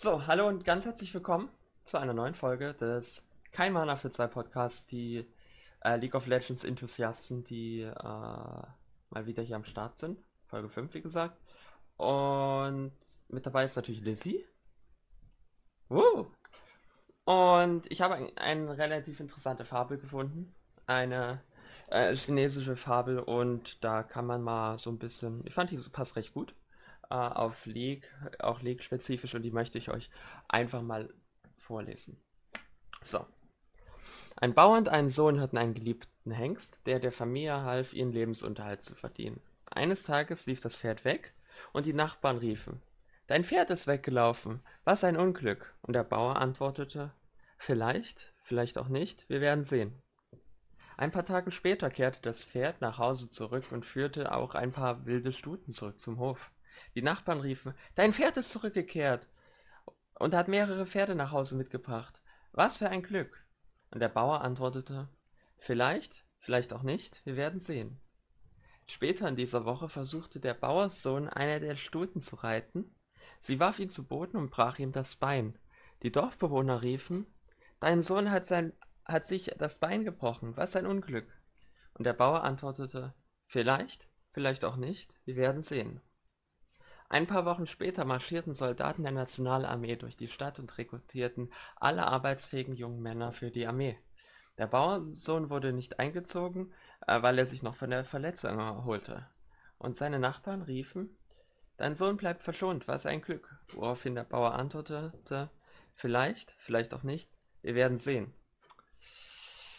[0.00, 1.50] So, hallo und ganz herzlich willkommen
[1.84, 5.26] zu einer neuen Folge des Kein Mana für zwei Podcasts, die
[5.80, 10.20] äh, League of Legends Enthusiasten, die äh, mal wieder hier am Start sind.
[10.46, 11.36] Folge 5, wie gesagt.
[11.96, 12.92] Und
[13.26, 14.46] mit dabei ist natürlich Lizzie.
[15.90, 16.26] Uh.
[17.24, 20.54] Und ich habe ein, eine relativ interessante Fabel gefunden.
[20.86, 21.42] Eine
[21.88, 25.44] äh, chinesische Fabel und da kann man mal so ein bisschen.
[25.44, 26.54] Ich fand die passt recht gut
[27.10, 30.10] äh, auf League, auch League-spezifisch und die möchte ich euch
[30.48, 31.12] einfach mal
[31.56, 32.20] vorlesen.
[33.02, 33.24] So.
[34.36, 38.82] Ein Bauer und ein Sohn hatten einen geliebten Hengst, der der Familie half, ihren Lebensunterhalt
[38.82, 39.40] zu verdienen.
[39.66, 41.34] Eines Tages lief das Pferd weg
[41.72, 42.82] und die Nachbarn riefen:
[43.26, 45.74] Dein Pferd ist weggelaufen, was ein Unglück.
[45.82, 47.12] Und der Bauer antwortete:
[47.58, 50.00] Vielleicht, vielleicht auch nicht, wir werden sehen.
[50.96, 55.06] Ein paar Tage später kehrte das Pferd nach Hause zurück und führte auch ein paar
[55.06, 56.50] wilde Stuten zurück zum Hof.
[56.94, 59.28] Die Nachbarn riefen, dein Pferd ist zurückgekehrt
[60.18, 62.22] und hat mehrere Pferde nach Hause mitgebracht.
[62.52, 63.44] Was für ein Glück.
[63.90, 65.08] Und der Bauer antwortete,
[65.58, 68.00] vielleicht, vielleicht auch nicht, wir werden sehen.
[68.86, 72.94] Später in dieser Woche versuchte der Bauerssohn einer der Stuten zu reiten.
[73.38, 75.58] Sie warf ihn zu Boden und brach ihm das Bein.
[76.02, 77.26] Die Dorfbewohner riefen,
[77.80, 78.72] dein Sohn hat, sein,
[79.04, 81.26] hat sich das Bein gebrochen, was ein Unglück.
[81.94, 83.14] Und der Bauer antwortete,
[83.46, 86.00] vielleicht, vielleicht auch nicht, wir werden sehen.
[87.08, 92.74] Ein paar Wochen später marschierten Soldaten der Nationalarmee durch die Stadt und rekrutierten alle arbeitsfähigen
[92.74, 93.98] jungen Männer für die Armee.
[94.58, 96.74] Der Bauernsohn wurde nicht eingezogen,
[97.06, 99.26] äh, weil er sich noch von der Verletzung erholte.
[99.78, 101.16] Und seine Nachbarn riefen,
[101.78, 103.56] Dein Sohn bleibt verschont, was ein Glück.
[103.72, 105.50] Woraufhin der Bauer antwortete,
[105.94, 107.30] Vielleicht, vielleicht auch nicht,
[107.62, 108.34] wir werden sehen.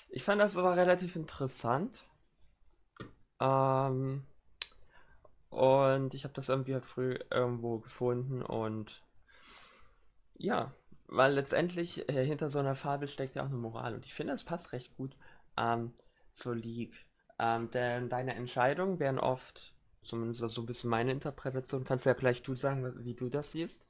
[0.09, 2.05] Ich fand das aber relativ interessant.
[3.39, 4.25] Ähm,
[5.49, 9.03] und ich habe das irgendwie halt früh irgendwo gefunden und
[10.35, 10.73] ja,
[11.07, 14.33] weil letztendlich äh, hinter so einer Fabel steckt ja auch eine Moral und ich finde,
[14.33, 15.15] es passt recht gut
[15.57, 15.93] ähm,
[16.31, 17.05] zur League.
[17.39, 19.73] Ähm, denn deine Entscheidungen werden oft,
[20.03, 23.51] zumindest so ein bisschen meine Interpretation, kannst du ja gleich du sagen, wie du das
[23.51, 23.85] siehst.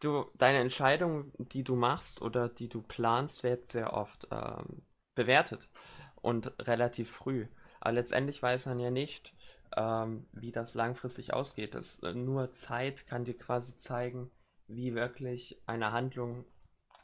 [0.00, 4.82] Du, deine Entscheidungen, die du machst oder die du planst, werden sehr oft ähm,
[5.14, 5.68] bewertet
[6.16, 7.46] und relativ früh.
[7.80, 9.34] Aber letztendlich weiß man ja nicht,
[9.76, 11.74] ähm, wie das langfristig ausgeht.
[11.74, 14.30] Das, äh, nur Zeit kann dir quasi zeigen,
[14.68, 16.44] wie wirklich eine Handlung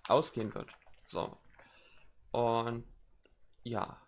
[0.08, 0.70] ausgehen wird.
[1.04, 1.36] So.
[2.30, 2.84] Und
[3.62, 4.00] ja.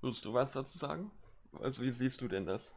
[0.00, 1.10] Willst du was dazu sagen?
[1.60, 2.74] Also, wie siehst du denn das?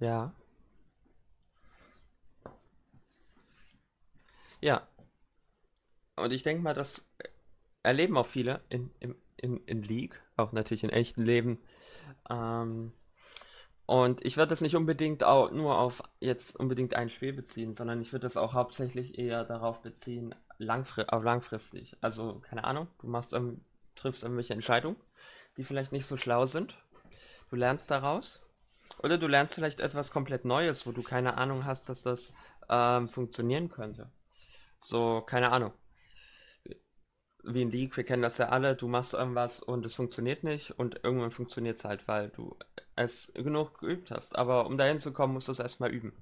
[0.00, 0.32] Ja.
[4.60, 4.86] Ja.
[6.16, 7.08] Und ich denke mal, das
[7.82, 11.58] erleben auch viele in, in, in, in League, auch natürlich in echten Leben.
[12.30, 12.92] Ähm,
[13.86, 18.00] und ich würde das nicht unbedingt auch nur auf jetzt unbedingt ein Spiel beziehen, sondern
[18.00, 21.96] ich würde das auch hauptsächlich eher darauf beziehen, langfri auf langfristig.
[22.00, 23.34] Also, keine Ahnung, du machst
[23.94, 24.96] triffst irgendwelche Entscheidungen,
[25.56, 26.76] die vielleicht nicht so schlau sind.
[27.50, 28.45] Du lernst daraus
[28.98, 32.32] oder du lernst vielleicht etwas komplett Neues, wo du keine Ahnung hast, dass das
[32.68, 34.10] ähm, funktionieren könnte.
[34.78, 35.72] So, keine Ahnung.
[37.42, 40.72] Wie in League, wir kennen das ja alle, du machst irgendwas und es funktioniert nicht
[40.72, 42.56] und irgendwann funktioniert es halt, weil du
[42.96, 44.36] es genug geübt hast.
[44.36, 46.12] Aber um dahin zu kommen, musst du es erstmal üben.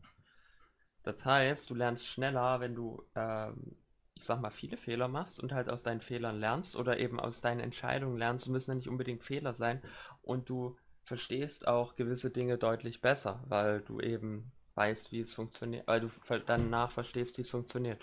[1.03, 3.77] Das heißt, du lernst schneller, wenn du, ähm,
[4.15, 7.41] ich sag mal, viele Fehler machst und halt aus deinen Fehlern lernst oder eben aus
[7.41, 8.47] deinen Entscheidungen lernst.
[8.47, 9.83] Du müssen ja nicht unbedingt Fehler sein
[10.23, 15.87] und du verstehst auch gewisse Dinge deutlich besser, weil du eben weißt, wie es funktioniert,
[15.87, 16.10] weil du
[16.47, 18.03] danach verstehst, wie es funktioniert.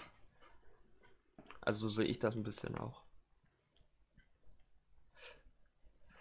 [1.60, 3.04] Also so sehe ich das ein bisschen auch.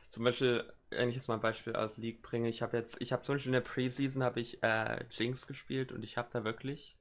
[0.08, 3.12] Zum Beispiel, wenn ich jetzt mal ein Beispiel aus League bringe, ich habe jetzt, ich
[3.12, 6.44] habe zum Beispiel in der Preseason habe ich äh, Jinx gespielt und ich habe da
[6.44, 6.98] wirklich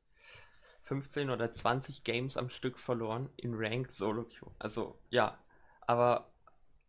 [0.84, 4.54] 15 oder 20 Games am Stück verloren in Ranked Solo Queue.
[4.60, 5.40] Also ja,
[5.82, 6.32] aber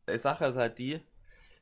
[0.08, 1.00] die Sache ist halt die,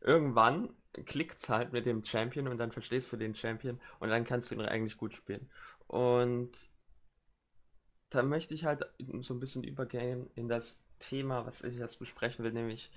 [0.00, 0.74] irgendwann
[1.04, 4.54] klickt's halt mit dem Champion und dann verstehst du den Champion und dann kannst du
[4.54, 5.50] ihn eigentlich gut spielen.
[5.86, 6.68] Und
[8.10, 8.84] da möchte ich halt
[9.20, 12.90] so ein bisschen übergehen in das Thema, was ich jetzt besprechen will, nämlich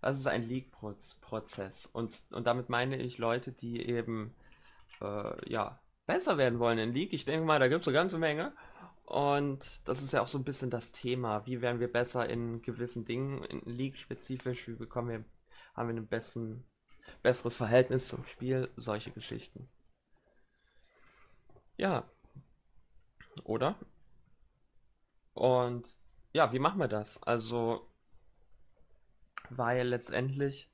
[0.00, 1.88] was ist ein League-Prozess?
[1.92, 4.34] Und, und damit meine ich Leute, die eben
[5.00, 7.12] äh, ja besser werden wollen in League.
[7.12, 8.52] Ich denke mal, da gibt es eine ganze Menge.
[9.06, 11.46] Und das ist ja auch so ein bisschen das Thema.
[11.46, 14.68] Wie werden wir besser in gewissen Dingen, in League spezifisch?
[14.68, 15.24] Wie bekommen wir,
[15.74, 16.64] haben wir ein besten,
[17.22, 18.70] besseres Verhältnis zum Spiel?
[18.76, 19.68] Solche Geschichten.
[21.76, 22.04] Ja,
[23.42, 23.76] oder?
[25.34, 25.86] Und
[26.32, 27.22] ja, wie machen wir das?
[27.22, 27.88] Also,
[29.50, 30.70] weil letztendlich,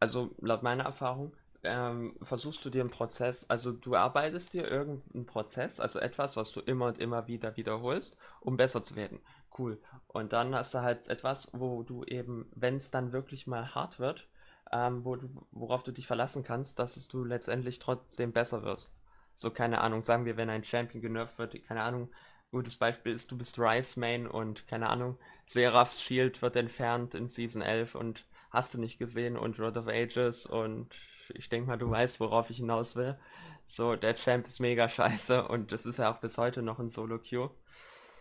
[0.00, 5.26] also laut meiner Erfahrung, ähm, versuchst du dir einen Prozess, also du erarbeitest dir irgendeinen
[5.26, 9.20] Prozess, also etwas, was du immer und immer wieder wiederholst, um besser zu werden.
[9.58, 9.80] Cool.
[10.06, 13.98] Und dann hast du halt etwas, wo du eben, wenn es dann wirklich mal hart
[13.98, 14.28] wird,
[14.72, 15.18] ähm, wo
[15.52, 18.94] worauf du dich verlassen kannst, dass du letztendlich trotzdem besser wirst.
[19.34, 22.10] So, keine Ahnung, sagen wir, wenn ein Champion genervt wird, keine Ahnung,
[22.50, 27.28] gutes Beispiel ist, du bist Rice Main und keine Ahnung, Seraphs Shield wird entfernt in
[27.28, 30.88] Season 11 und hast du nicht gesehen und Rod of Ages und
[31.34, 33.18] ich denke mal, du weißt, worauf ich hinaus will.
[33.66, 36.88] So, der Champ ist mega scheiße und das ist ja auch bis heute noch ein
[36.88, 37.50] Solo-Queue.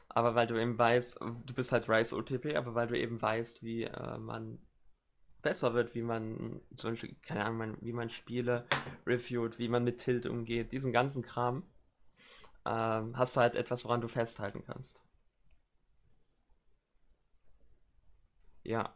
[0.10, 3.64] Aber weil du eben weißt, du bist halt Rice OTP, aber weil du eben weißt,
[3.64, 4.60] wie äh, man
[5.46, 8.66] besser wird, wie man zum Beispiel, keine Ahnung, wie man Spiele
[9.06, 11.64] reviewt, wie man mit Tilt umgeht, diesen ganzen Kram,
[12.66, 15.06] ähm, hast du halt etwas, woran du festhalten kannst.
[18.64, 18.96] Ja.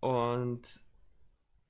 [0.00, 0.82] Und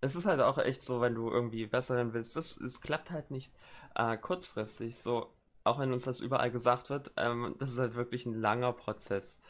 [0.00, 3.10] es ist halt auch echt so, wenn du irgendwie besser werden willst, das, es klappt
[3.10, 3.52] halt nicht
[3.96, 4.98] äh, kurzfristig.
[4.98, 5.34] So,
[5.64, 9.40] auch wenn uns das überall gesagt wird, ähm, das ist halt wirklich ein langer Prozess.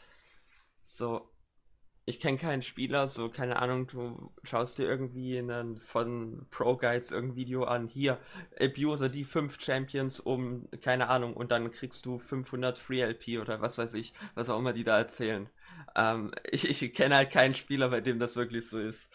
[0.81, 1.29] So,
[2.07, 7.11] ich kenne keinen Spieler, so keine Ahnung, du schaust dir irgendwie einen, von Pro Guides
[7.11, 8.19] irgendein Video an, hier,
[8.59, 13.59] abuse die fünf Champions um, keine Ahnung, und dann kriegst du 500 Free LP oder
[13.61, 15.49] was weiß ich, was auch immer die da erzählen.
[15.95, 19.11] Ähm, ich, ich kenne halt keinen Spieler, bei dem das wirklich so ist.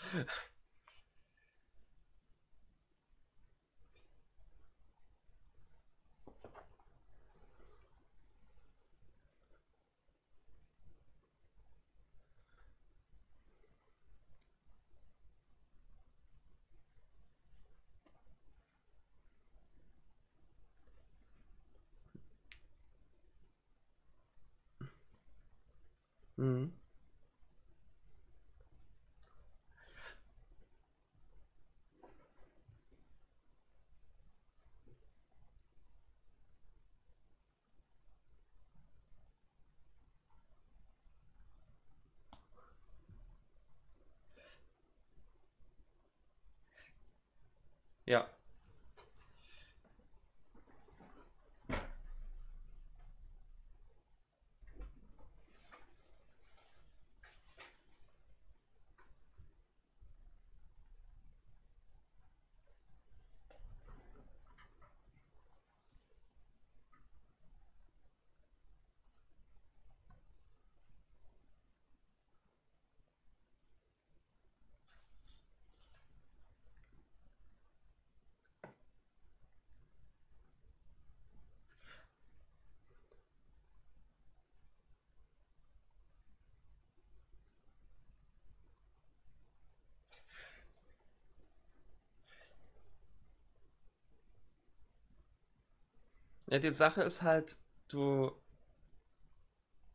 [96.50, 97.56] Ja, die Sache ist halt,
[97.88, 98.32] du,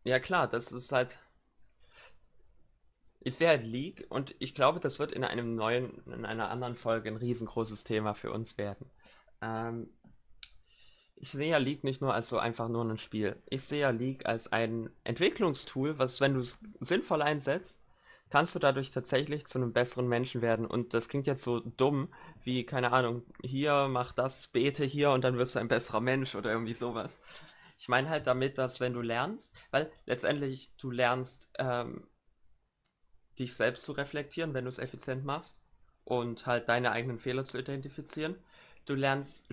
[0.03, 1.19] ja klar, das ist halt,
[3.19, 6.75] ich sehe halt League und ich glaube, das wird in einem neuen, in einer anderen
[6.75, 8.89] Folge ein riesengroßes Thema für uns werden.
[9.41, 9.89] Ähm,
[11.17, 13.41] ich sehe ja League nicht nur als so einfach nur ein Spiel.
[13.49, 17.81] Ich sehe ja League als ein Entwicklungstool, was, wenn du es sinnvoll einsetzt,
[18.29, 20.65] kannst du dadurch tatsächlich zu einem besseren Menschen werden.
[20.65, 22.13] Und das klingt jetzt so dumm,
[22.43, 26.35] wie, keine Ahnung, hier, mach das, bete hier und dann wirst du ein besserer Mensch
[26.35, 27.21] oder irgendwie sowas.
[27.77, 32.07] Ich meine halt damit, dass wenn du lernst, weil letztendlich du lernst, ähm,
[33.37, 35.57] dich selbst zu reflektieren, wenn du es effizient machst
[36.05, 38.37] und halt deine eigenen Fehler zu identifizieren.
[38.85, 39.43] Du lernst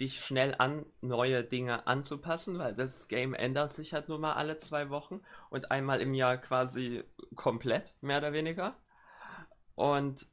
[0.00, 4.58] dich schnell an, neue Dinge anzupassen, weil das Game ändert sich halt nur mal alle
[4.58, 8.76] zwei Wochen und einmal im Jahr quasi komplett, mehr oder weniger.
[9.74, 10.28] Und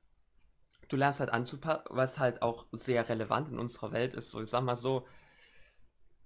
[0.89, 4.32] du lernst halt anzupassen, was halt auch sehr relevant in unserer Welt ist.
[4.32, 5.08] So, ich sag mal so,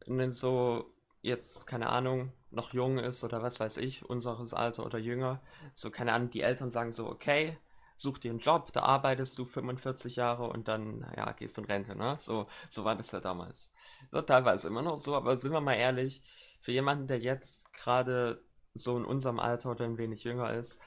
[0.06, 4.98] wenn so jetzt, keine Ahnung, noch jung ist oder was weiß ich, unseres Alter oder
[4.98, 5.42] jünger,
[5.74, 7.58] so, keine Ahnung, die Eltern sagen so, okay,
[7.98, 11.68] such dir einen Job, da arbeitest du 45 Jahre und dann, ja, gehst du in
[11.68, 12.16] Rente, ne?
[12.18, 13.72] So, so war das ja damals.
[14.12, 16.22] So, teilweise immer noch so, aber sind wir mal ehrlich,
[16.62, 20.80] für jemanden, der jetzt gerade so in unserem Alter oder ein wenig jünger ist,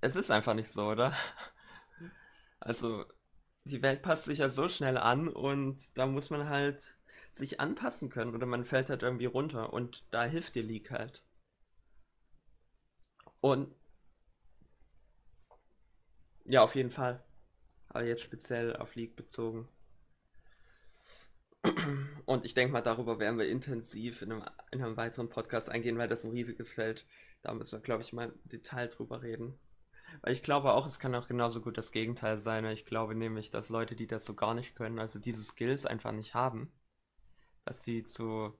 [0.00, 1.14] es ist einfach nicht so, oder?
[2.60, 3.04] Also,
[3.64, 6.96] die Welt passt sich ja so schnell an und da muss man halt
[7.30, 11.22] sich anpassen können oder man fällt halt irgendwie runter und da hilft dir League halt.
[13.40, 13.74] Und
[16.44, 17.22] ja, auf jeden Fall.
[17.88, 19.68] Aber jetzt speziell auf League bezogen.
[22.26, 25.98] Und ich denke mal, darüber werden wir intensiv in einem, in einem weiteren Podcast eingehen,
[25.98, 27.06] weil das ein riesiges Feld.
[27.42, 29.58] Da müssen wir, glaube ich, mal im Detail drüber reden.
[30.22, 32.64] Weil ich glaube auch, es kann auch genauso gut das Gegenteil sein.
[32.66, 36.12] Ich glaube nämlich, dass Leute, die das so gar nicht können, also diese Skills einfach
[36.12, 36.72] nicht haben,
[37.64, 38.58] dass sie zu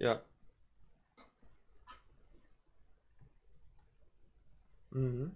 [0.00, 0.20] Ja.
[4.94, 5.32] Mhm.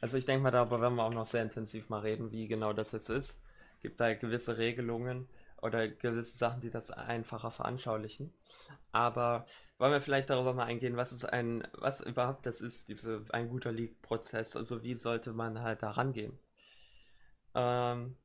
[0.00, 2.72] Also ich denke mal, darüber werden wir auch noch sehr intensiv mal reden, wie genau
[2.72, 3.40] das jetzt ist.
[3.82, 5.28] Gibt da gewisse Regelungen
[5.62, 8.32] oder gewisse Sachen, die das einfacher veranschaulichen.
[8.92, 9.46] Aber
[9.78, 13.48] wollen wir vielleicht darüber mal eingehen, was ist ein, was überhaupt das ist, diese ein
[13.48, 14.56] guter League-Prozess?
[14.56, 16.38] Also wie sollte man halt da rangehen?
[17.54, 18.16] Ähm,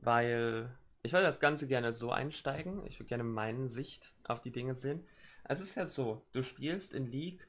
[0.00, 0.70] weil
[1.02, 2.84] ich würde das Ganze gerne so einsteigen.
[2.86, 5.06] Ich würde gerne meine Sicht auf die Dinge sehen.
[5.44, 7.48] Es ist ja so, du spielst in League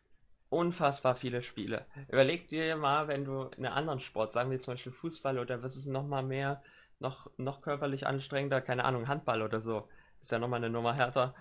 [0.50, 1.86] unfassbar viele Spiele.
[2.10, 5.64] Überleg dir mal, wenn du in einem anderen Sport, sagen wir zum Beispiel Fußball oder
[5.64, 6.62] was ist noch mal mehr,
[7.00, 9.90] noch, noch körperlich anstrengender, keine Ahnung, Handball oder so.
[10.18, 11.34] Das ist ja nochmal eine Nummer härter.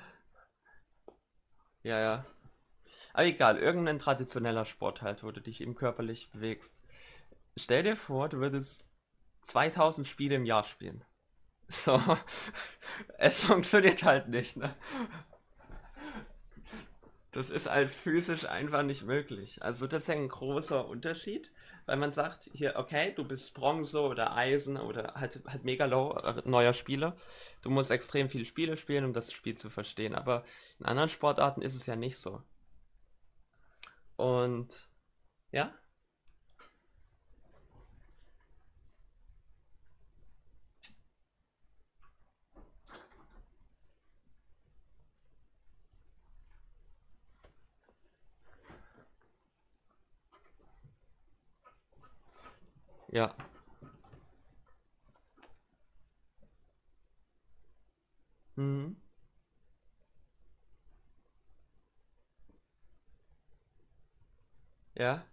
[1.83, 2.25] Ja, ja.
[3.13, 6.81] Aber egal, irgendein traditioneller Sport halt, wo du dich eben körperlich bewegst.
[7.57, 8.90] Stell dir vor, du würdest
[9.43, 11.05] 2000 Spiele im Jahr spielen.
[11.69, 12.01] So,
[13.19, 14.75] es funktioniert halt nicht, ne?
[17.33, 19.63] Das ist halt physisch einfach nicht möglich.
[19.63, 21.53] Also das ist ja ein großer Unterschied,
[21.87, 26.13] weil man sagt, hier, okay, du bist Bronze oder Eisen oder halt, halt mega low,
[26.13, 27.15] äh, neuer Spieler.
[27.63, 30.15] Du musst extrem viele Spiele spielen, um das Spiel zu verstehen.
[30.17, 30.45] Aber
[30.81, 32.43] in anderen Sportarten ist es ja nicht so.
[34.17, 34.89] Und
[35.53, 35.73] ja,
[53.13, 53.35] ja,
[58.57, 58.95] mhm.
[64.95, 65.25] Ja,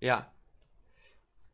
[0.00, 0.32] ja.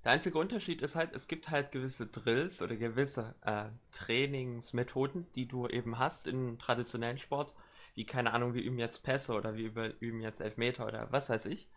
[0.09, 5.47] Der einzige Unterschied ist halt, es gibt halt gewisse Drills oder gewisse äh, Trainingsmethoden, die
[5.47, 7.55] du eben hast im traditionellen Sport,
[7.95, 11.45] wie keine Ahnung, wir üben jetzt Pässe oder wir üben jetzt Elfmeter oder was weiß
[11.45, 11.69] ich,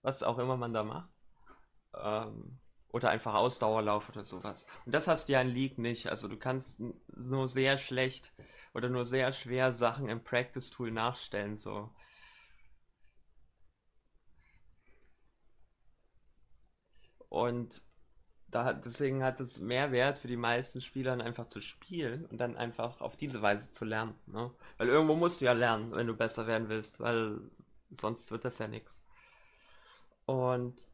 [0.00, 1.10] was auch immer man da macht.
[2.00, 4.64] Ähm, oder einfach Ausdauerlauf oder sowas.
[4.86, 6.08] Und das hast du ja in League nicht.
[6.08, 8.32] Also du kannst nur sehr schlecht
[8.74, 11.56] oder nur sehr schwer Sachen im Practice Tool nachstellen.
[11.56, 11.92] So.
[17.32, 17.82] Und
[18.50, 22.58] da, deswegen hat es mehr Wert für die meisten Spieler einfach zu spielen und dann
[22.58, 24.14] einfach auf diese Weise zu lernen.
[24.26, 24.50] Ne?
[24.76, 27.40] Weil irgendwo musst du ja lernen, wenn du besser werden willst, weil
[27.88, 29.02] sonst wird das ja nichts.
[30.26, 30.86] Und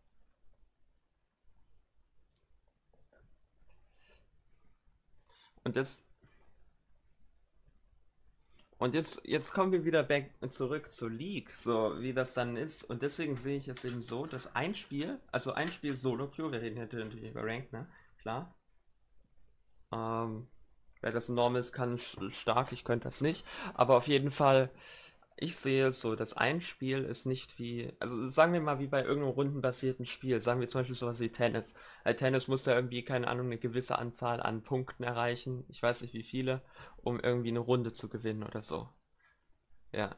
[5.64, 6.04] und das
[8.78, 12.84] Und jetzt, jetzt kommen wir wieder back zurück zur League, so wie das dann ist.
[12.84, 16.62] Und deswegen sehe ich es eben so, dass ein Spiel, also ein Spiel Solo-Queue, wir
[16.62, 17.88] reden hier natürlich über Rank, ne?
[18.18, 18.54] Klar.
[19.92, 20.46] Ähm,
[21.00, 23.44] wer das norm ist, kann stark, ich könnte das nicht.
[23.74, 24.70] Aber auf jeden Fall
[25.40, 28.88] ich sehe es so, dass ein Spiel ist nicht wie, also sagen wir mal wie
[28.88, 31.74] bei irgendeinem rundenbasierten Spiel, sagen wir zum Beispiel sowas wie Tennis.
[32.04, 36.02] Bei Tennis muss da irgendwie, keine Ahnung, eine gewisse Anzahl an Punkten erreichen, ich weiß
[36.02, 36.62] nicht wie viele,
[36.96, 38.88] um irgendwie eine Runde zu gewinnen oder so.
[39.92, 40.16] Ja.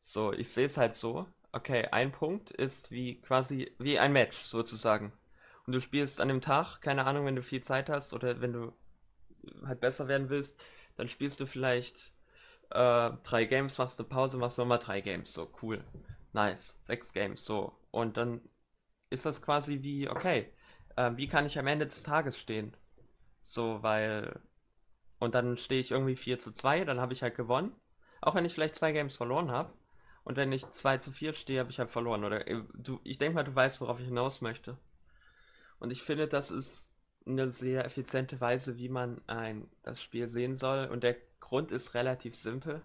[0.00, 4.38] So, ich sehe es halt so, okay, ein Punkt ist wie quasi wie ein Match
[4.38, 5.12] sozusagen.
[5.66, 8.52] Und du spielst an dem Tag, keine Ahnung, wenn du viel Zeit hast oder wenn
[8.52, 8.72] du
[9.66, 10.56] halt besser werden willst,
[10.96, 12.13] dann spielst du vielleicht
[12.70, 15.32] äh, drei Games, machst eine Pause, machst nochmal drei Games.
[15.32, 15.84] So, cool.
[16.32, 16.78] Nice.
[16.82, 17.72] Sechs Games, so.
[17.90, 18.40] Und dann
[19.10, 20.52] ist das quasi wie, okay,
[20.96, 22.76] äh, wie kann ich am Ende des Tages stehen?
[23.42, 24.40] So, weil.
[25.18, 27.72] Und dann stehe ich irgendwie 4 zu 2, dann habe ich halt gewonnen.
[28.20, 29.72] Auch wenn ich vielleicht zwei Games verloren habe.
[30.24, 32.24] Und wenn ich 2 zu 4 stehe, habe ich halt verloren.
[32.24, 34.78] Oder äh, du, ich denke mal, du weißt, worauf ich hinaus möchte.
[35.78, 36.90] Und ich finde, das ist
[37.26, 40.86] eine sehr effiziente Weise, wie man ein, das Spiel sehen soll.
[40.86, 42.80] Und der Grund ist relativ simpel.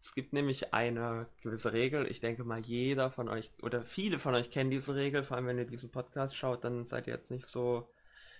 [0.00, 2.06] Es gibt nämlich eine gewisse Regel.
[2.06, 5.24] Ich denke mal, jeder von euch oder viele von euch kennen diese Regel.
[5.24, 7.90] Vor allem, wenn ihr diesen Podcast schaut, dann seid ihr jetzt nicht so,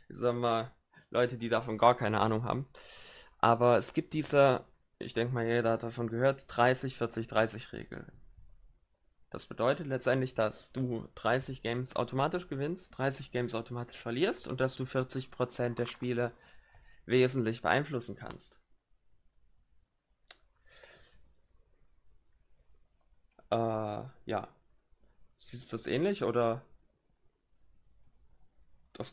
[0.09, 0.71] sagen wir mal,
[1.11, 2.69] Leute, die davon gar keine Ahnung haben.
[3.41, 4.65] Aber es gibt diese,
[5.01, 8.07] ich denke mal, jeder hat davon gehört, 30, 40, 30 Regel.
[9.31, 14.77] Das bedeutet letztendlich, dass du 30 Games automatisch gewinnst, 30 Games automatisch verlierst und dass
[14.77, 16.33] du 40% der Spiele
[17.05, 18.60] wesentlich beeinflussen kannst.
[23.51, 23.57] Äh,
[24.27, 24.49] ja.
[25.39, 26.63] Siehst du das ähnlich oder?
[28.93, 29.13] Das,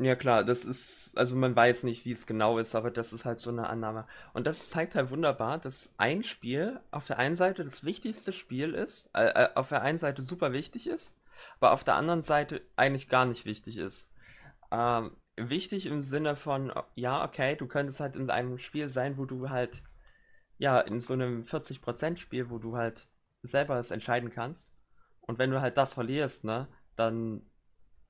[0.00, 3.24] Ja klar, das ist, also man weiß nicht, wie es genau ist, aber das ist
[3.24, 4.06] halt so eine Annahme.
[4.32, 8.74] Und das zeigt halt wunderbar, dass ein Spiel auf der einen Seite das wichtigste Spiel
[8.74, 11.16] ist, äh, äh, auf der einen Seite super wichtig ist,
[11.58, 14.08] aber auf der anderen Seite eigentlich gar nicht wichtig ist.
[14.72, 19.24] Ähm, wichtig im Sinne von, ja, okay, du könntest halt in einem Spiel sein, wo
[19.26, 19.82] du halt,
[20.58, 23.08] ja, in so einem 40% Spiel, wo du halt
[23.42, 24.72] selber das entscheiden kannst.
[25.20, 27.42] Und wenn du halt das verlierst, ne, dann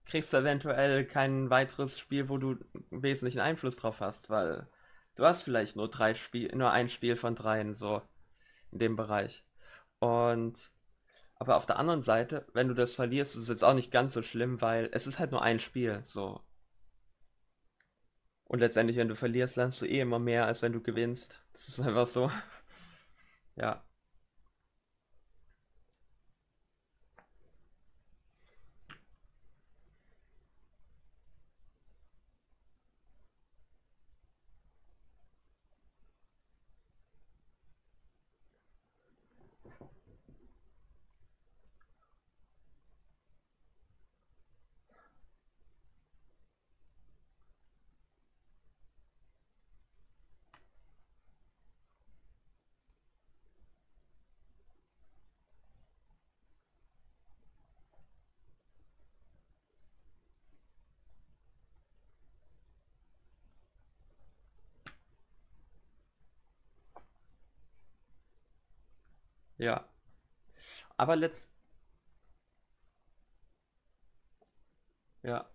[0.07, 2.57] kriegst du eventuell kein weiteres Spiel, wo du
[2.91, 4.69] wesentlichen Einfluss drauf hast, weil
[5.17, 8.03] du hast vielleicht nur drei Spiel, nur ein Spiel von dreien so
[8.73, 9.45] in dem Bereich.
[10.01, 10.73] Und
[11.37, 14.13] aber auf der anderen Seite, wenn du das verlierst, ist es jetzt auch nicht ganz
[14.15, 16.41] so schlimm, weil es ist halt nur ein Spiel, so.
[18.49, 21.43] Und letztendlich, wenn du verlierst, lernst du eh immer mehr, als wenn du gewinnst.
[21.53, 22.31] Das ist einfach so.
[23.57, 23.83] Ja.
[69.59, 69.85] Ja.
[70.99, 71.49] Aber letzt.
[75.23, 75.49] Ja.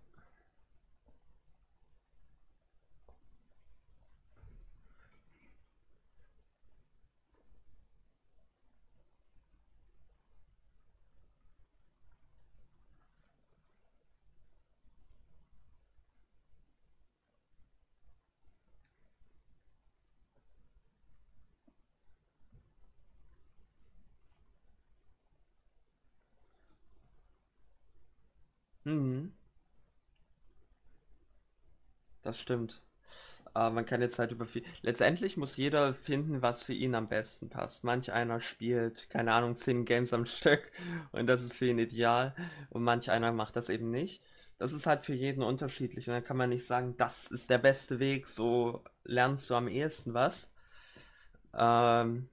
[28.86, 29.32] Mhm.
[32.34, 32.82] Das stimmt.
[33.52, 34.64] Aber man kann jetzt halt über viel.
[34.82, 37.84] Letztendlich muss jeder finden, was für ihn am besten passt.
[37.84, 40.72] Manch einer spielt, keine Ahnung, 10 Games am Stück
[41.12, 42.34] und das ist für ihn ideal.
[42.70, 44.20] Und manch einer macht das eben nicht.
[44.58, 46.08] Das ist halt für jeden unterschiedlich.
[46.08, 49.68] Und dann kann man nicht sagen, das ist der beste Weg, so lernst du am
[49.68, 50.50] ehesten was.
[51.56, 52.28] Ähm,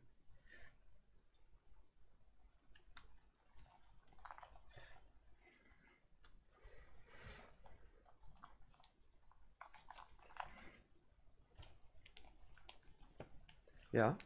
[13.92, 14.18] ja,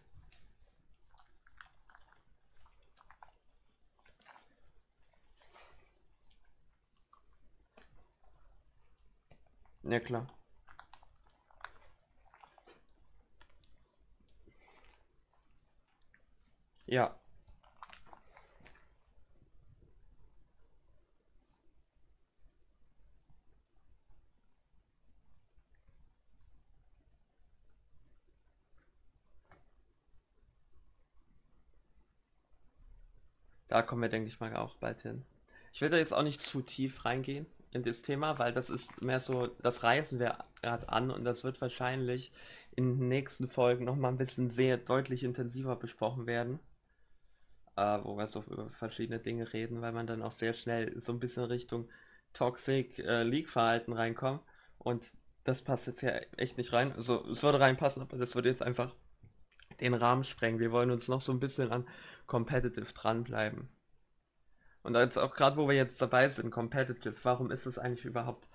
[9.83, 10.25] ja klar.
[16.85, 17.19] Ja,
[33.67, 35.25] Da kommen wir, denke ich mal, auch bald hin.
[35.73, 39.01] Ich will da jetzt auch nicht zu tief reingehen in das Thema, weil das ist
[39.01, 42.31] mehr so, das reißen wir gerade an und das wird wahrscheinlich
[42.75, 46.59] in den nächsten Folgen nochmal ein bisschen sehr deutlich intensiver besprochen werden.
[47.77, 51.11] Äh, wo wir so über verschiedene Dinge reden, weil man dann auch sehr schnell so
[51.11, 51.89] ein bisschen Richtung
[52.31, 54.41] Toxic äh, League-Verhalten reinkommt.
[54.77, 55.11] Und
[55.43, 56.93] das passt jetzt ja echt nicht rein.
[56.93, 58.95] Also es würde reinpassen, aber das würde jetzt einfach
[59.81, 60.59] den Rahmen sprengen.
[60.59, 61.87] Wir wollen uns noch so ein bisschen an
[62.25, 63.69] Competitive dranbleiben.
[64.83, 68.47] Und jetzt auch gerade, wo wir jetzt dabei sind, Competitive, warum ist es eigentlich überhaupt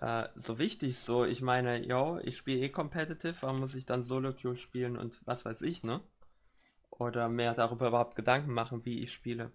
[0.00, 0.98] äh, so wichtig?
[0.98, 4.98] So, ich meine, yo, ich spiele eh Competitive, warum muss ich dann Solo Queue spielen
[4.98, 6.02] und was weiß ich, ne?
[6.90, 9.50] Oder mehr darüber überhaupt Gedanken machen, wie ich spiele.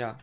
[0.00, 0.18] Ja.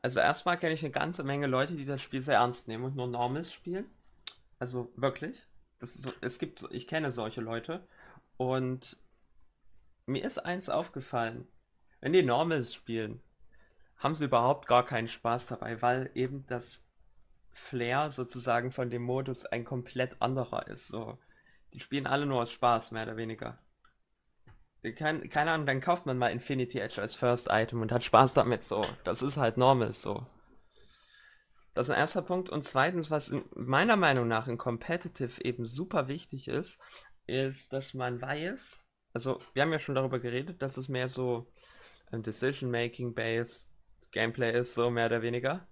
[0.00, 2.94] Also erstmal kenne ich eine ganze Menge Leute, die das Spiel sehr ernst nehmen und
[2.94, 3.86] nur Normals spielen.
[4.60, 5.44] Also wirklich.
[5.80, 7.84] Das so, es gibt, ich kenne solche Leute.
[8.36, 8.96] Und
[10.06, 11.48] mir ist eins aufgefallen.
[12.00, 13.20] Wenn die Normals spielen,
[13.96, 16.84] haben sie überhaupt gar keinen Spaß dabei, weil eben das
[17.50, 20.86] Flair sozusagen von dem Modus ein komplett anderer ist.
[20.86, 21.18] So,
[21.72, 23.58] die spielen alle nur aus Spaß, mehr oder weniger.
[24.94, 28.34] Kein, keine Ahnung, dann kauft man mal Infinity Edge als First Item und hat Spaß
[28.34, 28.64] damit.
[28.64, 30.26] So, das ist halt normal so.
[31.74, 32.48] Das ist ein erster Punkt.
[32.48, 36.78] Und zweitens, was in meiner Meinung nach in Competitive eben super wichtig ist,
[37.26, 41.50] ist, dass man weiß, also wir haben ja schon darüber geredet, dass es mehr so
[42.10, 43.68] ein Decision-Making-based
[44.12, 45.66] Gameplay ist, so mehr oder weniger.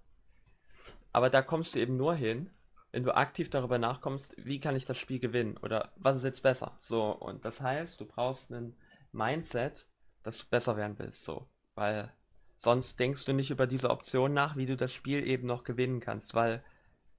[1.11, 2.51] Aber da kommst du eben nur hin,
[2.91, 6.43] wenn du aktiv darüber nachkommst, wie kann ich das Spiel gewinnen oder was ist jetzt
[6.43, 6.77] besser.
[6.81, 8.77] So, und das heißt, du brauchst einen
[9.17, 9.87] Mindset,
[10.23, 11.47] dass du besser werden willst, so.
[11.75, 12.13] Weil
[12.55, 15.99] sonst denkst du nicht über diese Option nach, wie du das Spiel eben noch gewinnen
[15.99, 16.63] kannst, weil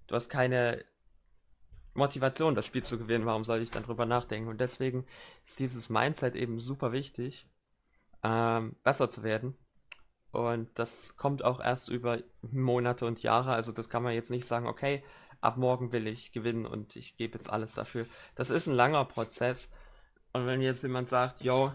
[0.07, 0.85] du hast keine
[1.95, 3.27] Motivation, das Spiel zu gewinnen.
[3.27, 4.49] Warum soll ich dann drüber nachdenken?
[4.49, 5.05] Und deswegen
[5.45, 7.47] ist dieses Mindset eben super wichtig,
[8.23, 9.57] ähm, besser zu werden.
[10.31, 13.53] Und das kommt auch erst über Monate und Jahre.
[13.53, 15.03] Also das kann man jetzt nicht sagen, okay,
[15.41, 18.07] ab morgen will ich gewinnen und ich gebe jetzt alles dafür.
[18.35, 19.69] Das ist ein langer Prozess.
[20.33, 21.73] Und wenn jetzt jemand sagt, yo,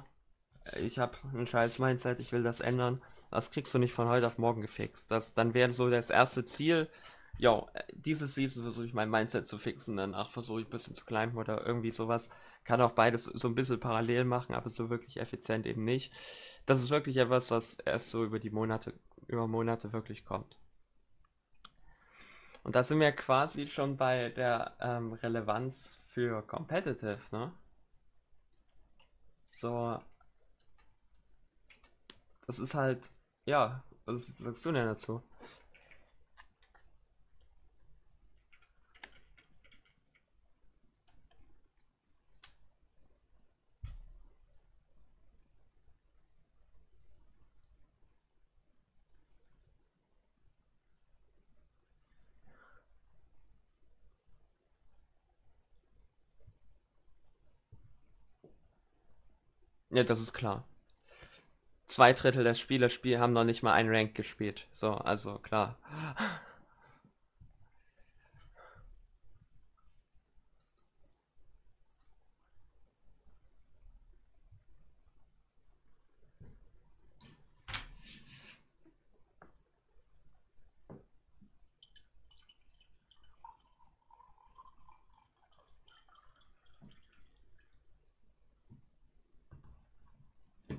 [0.82, 4.28] ich habe ein scheiß Mindset, ich will das ändern, das kriegst du nicht von heute
[4.28, 5.10] auf morgen gefixt.
[5.12, 6.90] Das, dann wäre so das erste Ziel,
[7.38, 11.06] yo, diese Season versuche ich mein Mindset zu fixen, danach versuche ich ein bisschen zu
[11.06, 12.30] climben oder irgendwie sowas.
[12.64, 16.14] Kann auch beides so ein bisschen parallel machen, aber so wirklich effizient eben nicht.
[16.66, 18.94] Das ist wirklich etwas, was erst so über die Monate,
[19.28, 20.58] über Monate wirklich kommt.
[22.64, 27.52] Und da sind wir quasi schon bei der ähm, Relevanz für Competitive, ne?
[29.46, 30.00] So,
[32.48, 33.10] das ist halt,
[33.46, 35.22] ja, was sagst du denn dazu?
[59.90, 60.66] Ja, das ist klar.
[61.86, 64.68] Zwei Drittel der Spieler spiel haben noch nicht mal ein Rank gespielt.
[64.72, 65.78] So, also klar.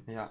[0.07, 0.31] Ja.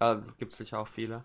[0.00, 1.24] Ja, es gibt sicher auch viele.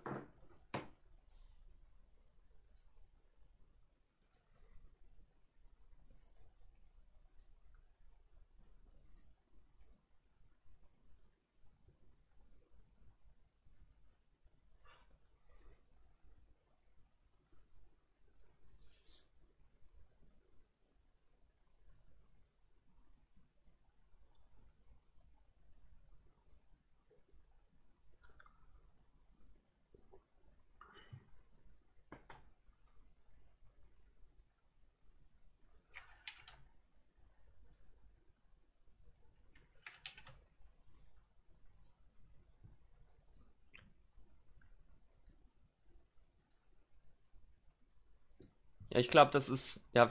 [48.96, 50.10] Ja, ich glaube, das ist, ja,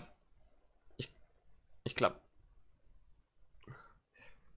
[0.98, 1.14] ich,
[1.86, 2.20] ich glaube,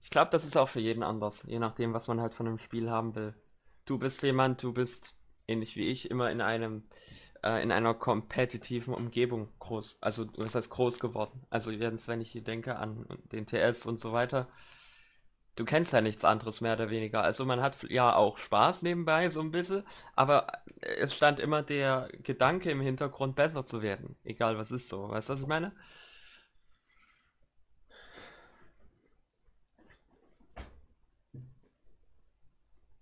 [0.01, 2.57] Ich glaube, das ist auch für jeden anders, je nachdem, was man halt von einem
[2.57, 3.33] Spiel haben will.
[3.85, 5.15] Du bist jemand, du bist
[5.47, 6.83] ähnlich wie ich immer in einem
[7.43, 11.41] äh, in einer kompetitiven Umgebung groß, also was heißt groß geworden.
[11.49, 14.47] Also wenn ich hier denke an den TS und so weiter,
[15.59, 17.23] du kennst ja nichts anderes mehr oder weniger.
[17.23, 19.83] Also man hat ja auch Spaß nebenbei so ein bisschen,
[20.15, 20.47] aber
[20.81, 24.15] es stand immer der Gedanke im Hintergrund, besser zu werden.
[24.23, 25.09] Egal was ist so.
[25.09, 25.73] Weißt du, was ich meine?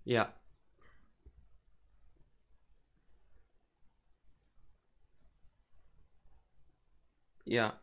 [0.05, 0.33] Ja,
[7.45, 7.79] ja,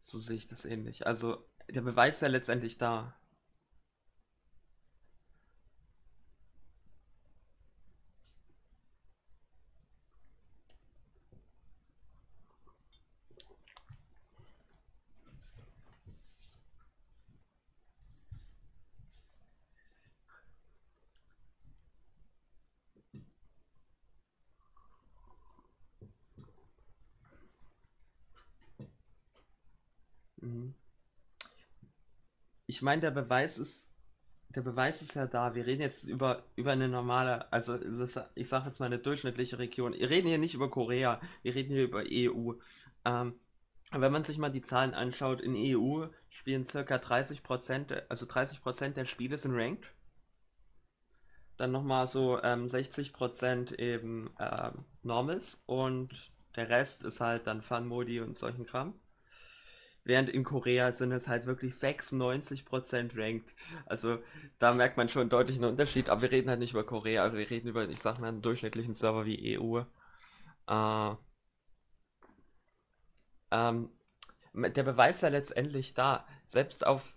[0.00, 1.06] so sehe ich das ähnlich.
[1.06, 3.14] Also der Beweis ist ja letztendlich da.
[32.86, 33.90] Meine, der Beweis ist,
[34.54, 35.54] der Beweis ist ja da.
[35.54, 37.78] Wir reden jetzt über, über eine normale, also
[38.34, 39.92] ich sage jetzt mal eine durchschnittliche Region.
[39.92, 42.52] Wir reden hier nicht über Korea, wir reden hier über EU.
[43.04, 43.34] Ähm,
[43.92, 49.04] wenn man sich mal die Zahlen anschaut, in EU spielen circa 30%, also 30% der
[49.04, 49.92] Spiele sind ranked.
[51.56, 58.20] Dann nochmal so ähm, 60% eben ähm, Normals und der Rest ist halt dann Fun-Modi
[58.20, 58.94] und solchen Kram.
[60.06, 63.56] Während in Korea sind es halt wirklich 96% ranked.
[63.86, 64.18] Also
[64.60, 66.08] da merkt man schon einen deutlichen Unterschied.
[66.08, 68.94] Aber wir reden halt nicht über Korea, wir reden über, ich sag mal, einen durchschnittlichen
[68.94, 69.80] Server wie EU.
[70.68, 71.16] Äh,
[73.50, 73.90] ähm,
[74.54, 76.24] der Beweis ist ja letztendlich da.
[76.46, 77.16] Selbst auf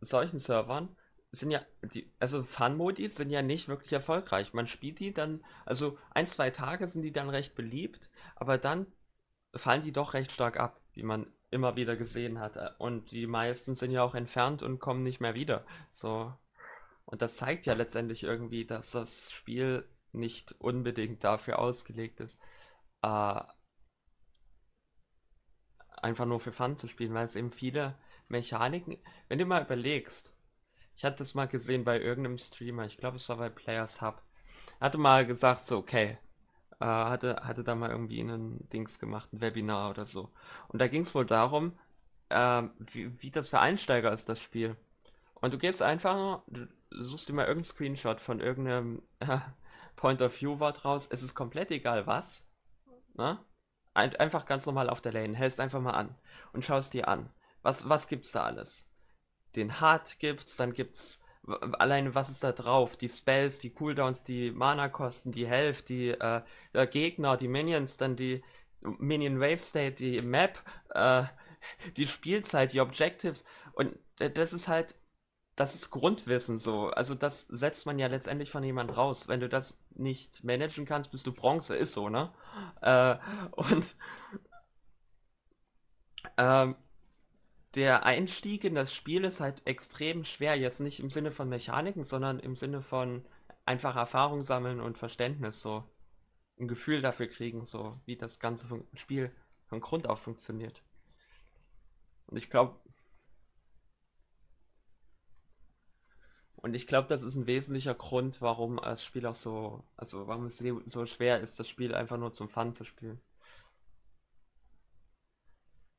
[0.00, 0.94] solchen Servern
[1.32, 4.52] sind ja die, also Fun-Modis sind ja nicht wirklich erfolgreich.
[4.52, 8.86] Man spielt die dann, also ein, zwei Tage sind die dann recht beliebt, aber dann
[9.56, 12.78] fallen die doch recht stark ab, wie man immer wieder gesehen hat.
[12.78, 15.66] Und die meisten sind ja auch entfernt und kommen nicht mehr wieder.
[15.90, 16.32] So.
[17.04, 22.38] Und das zeigt ja letztendlich irgendwie, dass das Spiel nicht unbedingt dafür ausgelegt ist,
[23.02, 23.40] äh,
[26.02, 30.34] einfach nur für Fun zu spielen, weil es eben viele Mechaniken, wenn du mal überlegst,
[30.96, 34.22] ich hatte das mal gesehen bei irgendeinem Streamer, ich glaube es war bei Players Hub,
[34.80, 36.18] hatte mal gesagt, so, okay,
[36.80, 40.30] äh, hatte, hatte da mal irgendwie ein Dings gemacht, ein Webinar oder so.
[40.68, 41.78] Und da ging es wohl darum,
[42.30, 44.76] äh, wie, wie das für Einsteiger ist, das Spiel.
[45.34, 49.38] Und du gehst einfach, du suchst dir mal irgendeinen Screenshot von irgendeinem äh,
[49.96, 51.08] Point of View Wort raus.
[51.10, 52.46] Es ist komplett egal was.
[53.14, 53.38] Ne?
[53.92, 55.36] Ein, einfach ganz normal auf der Lane.
[55.36, 56.16] Hältst einfach mal an
[56.52, 57.30] und schaust dir an.
[57.62, 58.90] Was, was gibt's da alles?
[59.56, 61.20] Den Hard gibt's, dann gibt's
[61.78, 62.96] alleine was ist da drauf?
[62.96, 66.42] Die Spells, die Cooldowns, die Mana-Kosten, die Health, die äh,
[66.90, 68.42] Gegner, die Minions, dann die
[68.80, 70.58] Minion Wave State, die Map,
[70.90, 71.24] äh,
[71.96, 73.44] die Spielzeit, die Objectives.
[73.72, 74.94] Und das ist halt,
[75.56, 76.88] das ist Grundwissen so.
[76.88, 79.28] Also das setzt man ja letztendlich von jemand raus.
[79.28, 82.32] Wenn du das nicht managen kannst, bist du Bronze, ist so, ne?
[82.80, 83.16] Äh,
[83.52, 83.96] und
[86.36, 86.76] ähm,
[87.74, 90.56] der Einstieg in das Spiel ist halt extrem schwer.
[90.56, 93.24] Jetzt nicht im Sinne von Mechaniken, sondern im Sinne von
[93.64, 95.84] einfach Erfahrung sammeln und Verständnis, so
[96.58, 99.32] ein Gefühl dafür kriegen, so wie das ganze Spiel
[99.66, 100.82] von Grund auf funktioniert.
[102.26, 102.78] Und ich glaube,
[106.56, 110.46] und ich glaube, das ist ein wesentlicher Grund, warum das Spiel auch so, also warum
[110.46, 113.20] es so schwer ist, das Spiel einfach nur zum Fun zu spielen.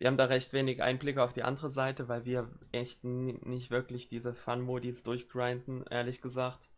[0.02, 4.08] Wir haben da recht wenig Einblicke auf die andere Seite, weil wir echt nicht wirklich
[4.08, 6.72] diese Fun-Modis durchgrinden, ehrlich gesagt.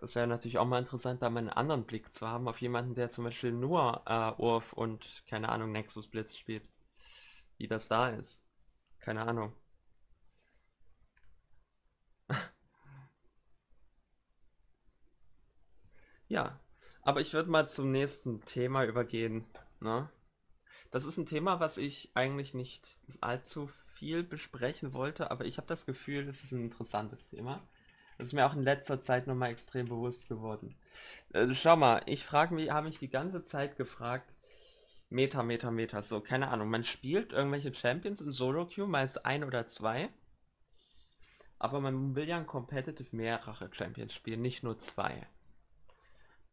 [0.00, 2.92] Das wäre natürlich auch mal interessant, da mal einen anderen Blick zu haben auf jemanden,
[2.92, 6.68] der zum Beispiel nur äh, Urf und, keine Ahnung, Nexus Blitz spielt.
[7.56, 8.44] Wie das da ist.
[8.98, 9.54] Keine Ahnung.
[16.28, 16.60] ja,
[17.00, 19.46] aber ich würde mal zum nächsten Thema übergehen.
[19.80, 20.10] Ne?
[20.90, 25.66] Das ist ein Thema, was ich eigentlich nicht allzu viel besprechen wollte, aber ich habe
[25.66, 27.66] das Gefühl, es ist ein interessantes Thema.
[28.16, 30.74] Das ist mir auch in letzter Zeit nochmal extrem bewusst geworden.
[31.32, 34.32] Also schau mal, ich frage mich, habe mich die ganze Zeit gefragt,
[35.10, 39.66] Meta, Meta, Meta, so, keine Ahnung, man spielt irgendwelche Champions in Solo-Queue, meist ein oder
[39.66, 40.10] zwei,
[41.58, 45.26] aber man will ja ein Competitive mehrere Champions spielen, nicht nur zwei.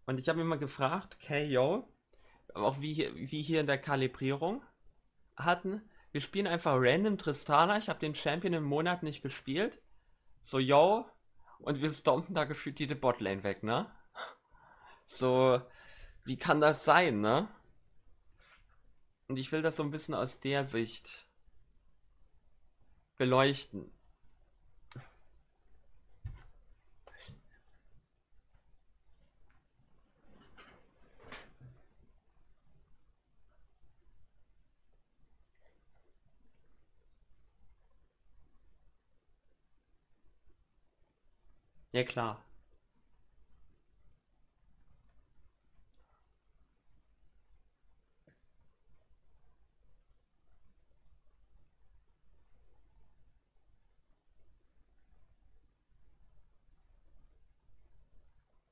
[0.06, 1.88] Und ich habe mir mal gefragt, okay, yo,
[2.64, 4.64] auch wie, wie hier in der Kalibrierung
[5.36, 7.78] hatten, wir spielen einfach random Tristana.
[7.78, 9.82] Ich habe den Champion im Monat nicht gespielt.
[10.40, 11.06] So, yo.
[11.60, 13.94] Und wir stompen da gefühlt jede Botlane weg, ne?
[15.04, 15.62] So,
[16.24, 17.50] wie kann das sein, ne?
[19.28, 21.28] Und ich will das so ein bisschen aus der Sicht
[23.18, 23.92] beleuchten.
[41.96, 42.38] Ja, klar.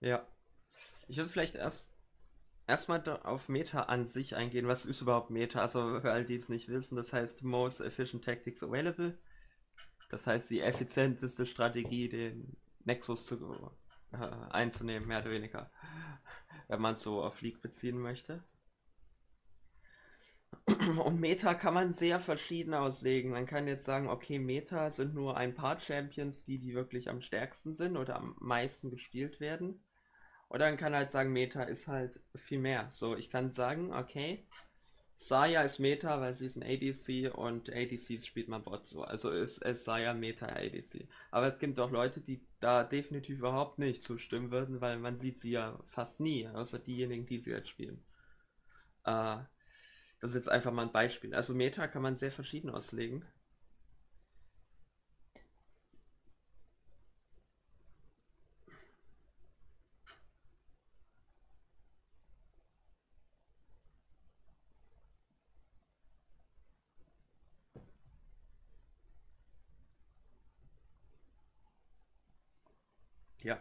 [0.01, 0.27] Ja.
[1.07, 1.91] Ich würde vielleicht erst
[2.67, 4.67] erstmal auf Meta an sich eingehen.
[4.67, 5.61] Was ist überhaupt Meta?
[5.61, 9.17] Also für all die es nicht wissen, das heißt Most Efficient Tactics Available.
[10.09, 12.55] Das heißt die effizienteste Strategie, den
[12.85, 13.71] Nexus zu,
[14.11, 15.71] äh, einzunehmen, mehr oder weniger.
[16.67, 18.43] Wenn man es so auf League beziehen möchte.
[21.03, 23.31] Und Meta kann man sehr verschieden auslegen.
[23.31, 27.21] Man kann jetzt sagen, okay, Meta sind nur ein paar Champions, die, die wirklich am
[27.21, 29.83] stärksten sind oder am meisten gespielt werden.
[30.49, 32.87] Oder man kann halt sagen, Meta ist halt viel mehr.
[32.91, 34.47] So, ich kann sagen, okay,
[35.27, 39.03] Saya ist Meta, weil sie ist ein ADC und ADCs spielt man Bot so.
[39.03, 41.07] Also ist, ist Saya Meta ADC.
[41.31, 45.37] Aber es gibt auch Leute, die da definitiv überhaupt nicht zustimmen würden, weil man sieht
[45.39, 48.03] sie ja fast nie, außer diejenigen, die sie jetzt spielen.
[49.05, 49.37] Äh,
[50.21, 51.35] das ist jetzt einfach mal ein Beispiel.
[51.35, 53.25] Also Meta kann man sehr verschieden auslegen.
[73.43, 73.59] Ja.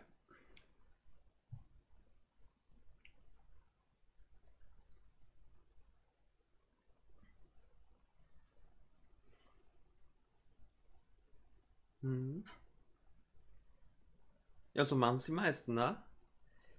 [12.02, 12.42] Mhm.
[14.74, 16.02] Ja, so machen es die meisten, ne?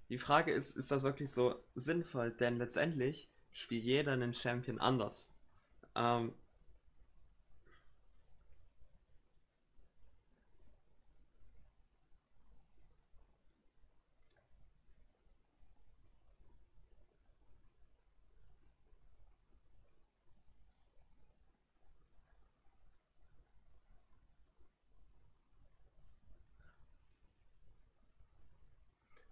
[0.10, 2.32] Die Frage ist, ist das wirklich so sinnvoll?
[2.32, 5.30] Denn letztendlich spielt jeder einen Champion anders.
[5.96, 6.34] Ähm,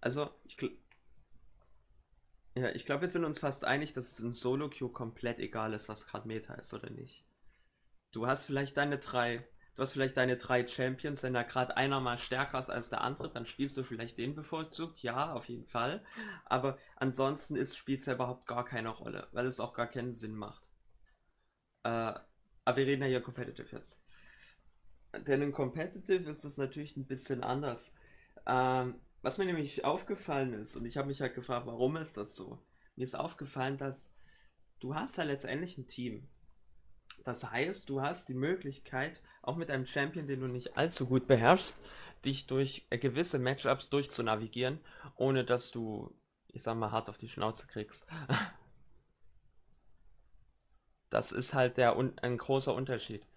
[0.01, 0.77] also, ich, gl-
[2.55, 5.89] ja, ich glaube, wir sind uns fast einig, dass es in Solo-Queue komplett egal ist,
[5.89, 7.25] was gerade Meta ist oder nicht.
[8.13, 11.99] Du hast vielleicht deine drei, du hast vielleicht deine drei Champions, wenn da gerade einer
[12.01, 15.67] mal stärker ist als der andere, dann spielst du vielleicht den bevorzugt, ja, auf jeden
[15.67, 16.03] Fall.
[16.45, 20.35] Aber ansonsten spielt es ja überhaupt gar keine Rolle, weil es auch gar keinen Sinn
[20.35, 20.69] macht.
[21.83, 22.13] Äh,
[22.65, 24.01] aber wir reden ja hier competitive jetzt.
[25.27, 27.93] Denn in Competitive ist es natürlich ein bisschen anders.
[28.45, 32.35] Ähm, was mir nämlich aufgefallen ist, und ich habe mich halt gefragt, warum ist das
[32.35, 32.59] so?
[32.95, 34.11] Mir ist aufgefallen, dass
[34.79, 36.27] du hast ja letztendlich ein Team.
[37.23, 41.27] Das heißt, du hast die Möglichkeit, auch mit einem Champion, den du nicht allzu gut
[41.27, 41.77] beherrschst,
[42.25, 44.79] dich durch gewisse Matchups durchzunavigieren,
[45.15, 46.15] ohne dass du,
[46.47, 48.07] ich sag mal, hart auf die Schnauze kriegst.
[51.11, 53.27] Das ist halt der, ein großer Unterschied.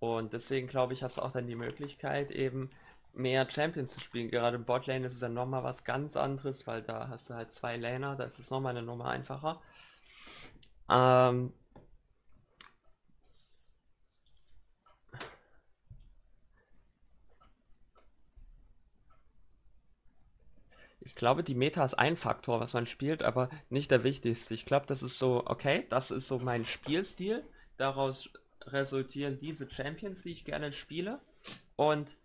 [0.00, 2.72] Und deswegen glaube ich, hast du auch dann die Möglichkeit, eben
[3.14, 4.30] mehr Champions zu spielen.
[4.30, 7.52] Gerade im Botlane ist es dann nochmal was ganz anderes, weil da hast du halt
[7.52, 9.60] zwei Laner, da ist es nochmal eine Nummer einfacher.
[10.90, 11.52] Ähm,
[21.04, 24.54] Ich glaube, die Meta ist ein Faktor, was man spielt, aber nicht der wichtigste.
[24.54, 27.44] Ich glaube, das ist so, okay, das ist so mein Spielstil.
[27.76, 28.30] Daraus
[28.62, 31.20] resultieren diese Champions, die ich gerne spiele.
[31.76, 32.16] Und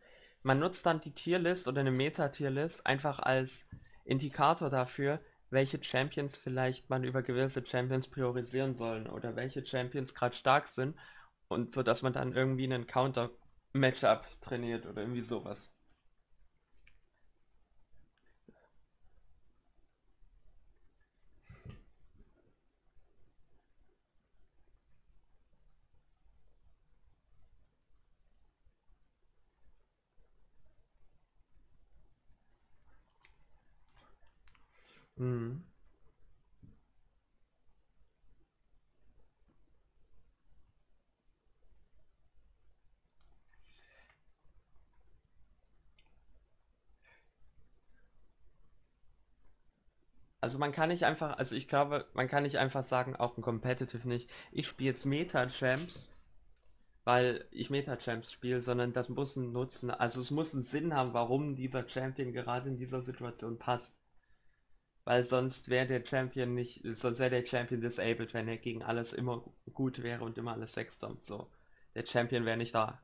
[0.47, 3.67] man nutzt dann die Tierlist oder eine Meta-Tierlist einfach als
[4.05, 5.19] Indikator dafür,
[5.49, 10.97] welche Champions vielleicht man über gewisse Champions priorisieren sollen oder welche Champions gerade stark sind.
[11.49, 15.73] Und so, dass man dann irgendwie einen Counter-Matchup trainiert oder irgendwie sowas.
[50.47, 53.41] Also man kann nicht einfach, also ich glaube, man kann nicht einfach sagen, auch ein
[53.41, 56.07] Competitive nicht, ich spiele jetzt Meta-Champs,
[57.03, 61.13] weil ich Meta-Champs spiele, sondern das muss einen Nutzen, also es muss einen Sinn haben,
[61.13, 63.99] warum dieser Champion gerade in dieser Situation passt.
[65.03, 69.11] Weil sonst wäre der Champion nicht, sonst wäre der Champion disabled, wenn er gegen alles
[69.11, 69.43] immer
[69.73, 71.25] gut wäre und immer alles wegstompt.
[71.25, 71.51] So.
[71.93, 73.03] Der Champion wäre nicht da.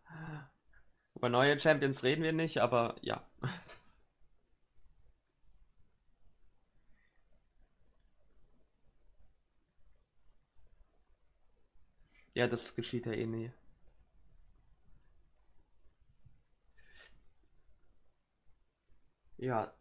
[1.13, 3.27] Über neue Champions reden wir nicht, aber ja.
[12.35, 13.51] Ja, das geschieht ja eh nie.
[19.37, 19.73] Ja,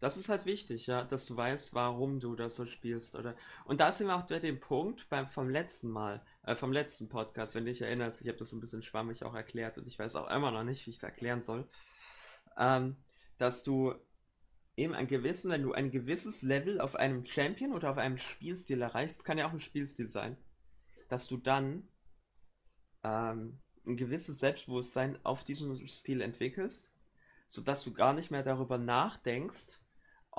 [0.00, 3.36] Das ist halt wichtig, ja, dass du weißt, warum du das so spielst, oder?
[3.66, 7.10] Und da sind wir auch bei dem Punkt beim, vom letzten Mal, äh, vom letzten
[7.10, 9.86] Podcast, wenn du dich erinnerst, ich habe das so ein bisschen schwammig auch erklärt und
[9.86, 11.68] ich weiß auch immer noch nicht, wie ich es erklären soll,
[12.56, 12.96] ähm,
[13.36, 13.94] dass du
[14.74, 18.80] eben ein gewissen, wenn du ein gewisses Level auf einem Champion oder auf einem Spielstil
[18.80, 20.38] erreichst, kann ja auch ein Spielstil sein,
[21.08, 21.86] dass du dann
[23.02, 26.90] ähm, ein gewisses Selbstbewusstsein auf diesem Stil entwickelst,
[27.48, 29.79] sodass du gar nicht mehr darüber nachdenkst,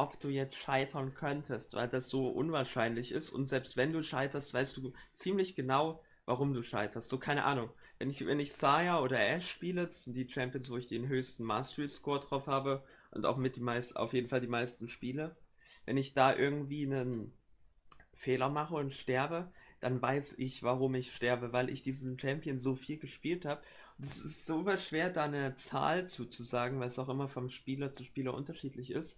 [0.01, 3.29] ob du jetzt scheitern könntest, weil das so unwahrscheinlich ist.
[3.29, 7.09] Und selbst wenn du scheiterst, weißt du ziemlich genau, warum du scheiterst.
[7.09, 7.69] So, keine Ahnung.
[7.99, 11.07] Wenn ich, wenn ich Saya oder Ash spiele, das sind die Champions, wo ich den
[11.07, 15.37] höchsten Mastery-Score drauf habe und auch mit die meisten, auf jeden Fall die meisten Spiele.
[15.85, 17.33] Wenn ich da irgendwie einen
[18.15, 22.75] Fehler mache und sterbe, dann weiß ich, warum ich sterbe, weil ich diesen Champion so
[22.75, 23.61] viel gespielt habe.
[23.99, 28.03] Es ist so schwer, da eine Zahl zuzusagen, weil es auch immer vom Spieler zu
[28.03, 29.17] Spieler unterschiedlich ist.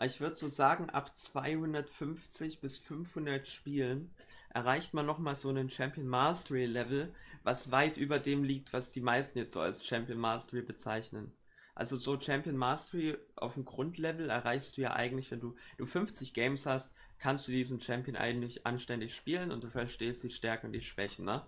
[0.00, 4.14] Ich würde so sagen, ab 250 bis 500 Spielen
[4.50, 9.00] erreicht man nochmal so einen Champion Mastery Level, was weit über dem liegt, was die
[9.00, 11.32] meisten jetzt so als Champion Mastery bezeichnen.
[11.74, 16.32] Also so Champion Mastery auf dem Grundlevel erreichst du ja eigentlich, wenn du, du 50
[16.32, 20.72] Games hast, kannst du diesen Champion eigentlich anständig spielen und du verstehst die Stärken und
[20.72, 21.46] die Schwächen, ne?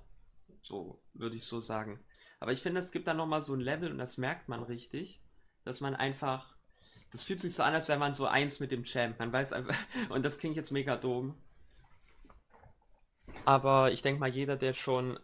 [0.62, 2.00] So würde ich so sagen.
[2.38, 5.20] Aber ich finde, es gibt da nochmal so ein Level und das merkt man richtig,
[5.64, 6.56] dass man einfach
[7.10, 9.18] das fühlt sich so an, als wäre man so eins mit dem Champ.
[9.18, 9.76] Man weiß einfach,
[10.10, 11.34] und das klingt jetzt mega dumm.
[13.44, 15.18] Aber ich denke mal, jeder, der schon,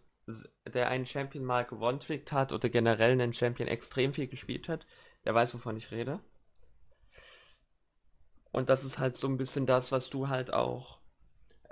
[0.66, 4.86] der einen Champion mal gewonnen hat oder generell einen Champion extrem viel gespielt hat,
[5.24, 6.20] der weiß, wovon ich rede.
[8.52, 11.00] Und das ist halt so ein bisschen das, was du halt auch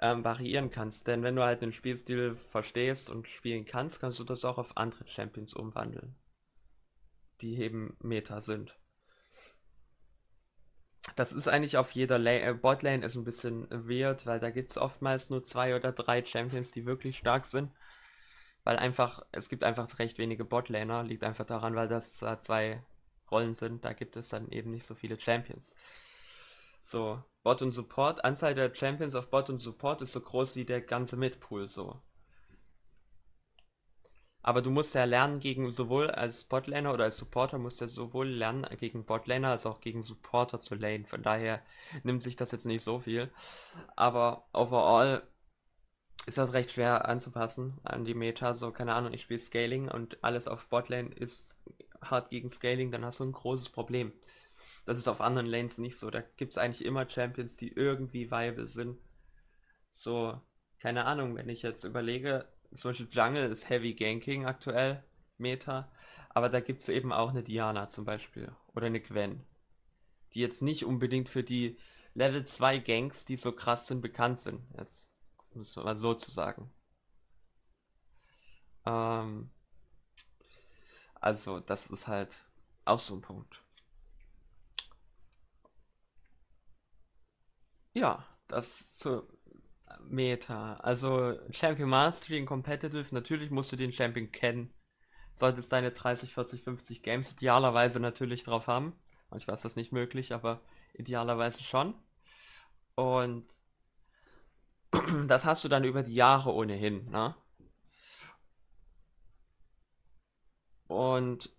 [0.03, 1.07] ähm, variieren kannst.
[1.07, 4.77] Denn wenn du halt den Spielstil verstehst und spielen kannst, kannst du das auch auf
[4.77, 6.15] andere Champions umwandeln.
[7.41, 8.77] Die eben Meta sind
[11.17, 14.71] das ist eigentlich auf jeder Lane, äh, Botlane ist ein bisschen weird, weil da gibt
[14.71, 17.71] es oftmals nur zwei oder drei Champions, die wirklich stark sind.
[18.65, 22.83] Weil einfach, es gibt einfach recht wenige Botlaner, liegt einfach daran, weil das äh, zwei
[23.31, 25.75] Rollen sind, da gibt es dann eben nicht so viele Champions.
[26.83, 30.65] So, Bot und Support, Anzahl der Champions auf Bot und Support ist so groß wie
[30.65, 32.01] der ganze Midpool, so.
[34.45, 38.29] Aber du musst ja lernen, gegen sowohl als Botlaner oder als Supporter musst ja sowohl
[38.29, 41.07] lernen, gegen Botlaner als auch gegen Supporter zu lane.
[41.07, 41.63] Von daher
[42.03, 43.33] nimmt sich das jetzt nicht so viel.
[43.97, 45.23] Aber overall
[46.27, 48.53] ist das recht schwer anzupassen an die Meta.
[48.53, 51.57] So, keine Ahnung, ich spiele Scaling und alles auf Botlane ist
[52.03, 54.13] hart gegen Scaling, dann hast du ein großes Problem.
[54.85, 56.11] Das ist auf anderen Lanes nicht so.
[56.11, 58.99] Da gibt es eigentlich immer Champions, die irgendwie viable sind.
[59.93, 60.39] So,
[60.81, 62.47] keine Ahnung, wenn ich jetzt überlege,
[62.77, 65.03] zum Beispiel Jungle ist Heavy Ganking aktuell,
[65.39, 65.91] Meta.
[66.31, 68.55] Aber da gibt es eben auch eine Diana zum Beispiel.
[68.75, 69.47] Oder eine Gwen.
[70.35, 71.79] Die jetzt nicht unbedingt für die
[72.15, 74.63] Level 2 Ganks, die so krass sind, bekannt sind.
[74.77, 75.09] Jetzt
[75.55, 76.73] muss man mal so zu sagen.
[78.87, 79.51] Ähm,
[81.21, 82.47] also, das ist halt
[82.85, 83.63] auch so ein Punkt.
[87.95, 89.27] Ja, das zu
[90.09, 90.75] Meta.
[90.77, 94.73] Also Champion Mastery in Competitive, natürlich musst du den Champion kennen.
[95.35, 98.95] Solltest deine 30, 40, 50 Games idealerweise natürlich drauf haben.
[99.31, 100.61] Manchmal ist das nicht möglich, aber
[100.95, 101.95] idealerweise schon.
[102.95, 103.47] Und
[105.27, 107.35] das hast du dann über die Jahre ohnehin, ne?
[110.87, 111.51] Und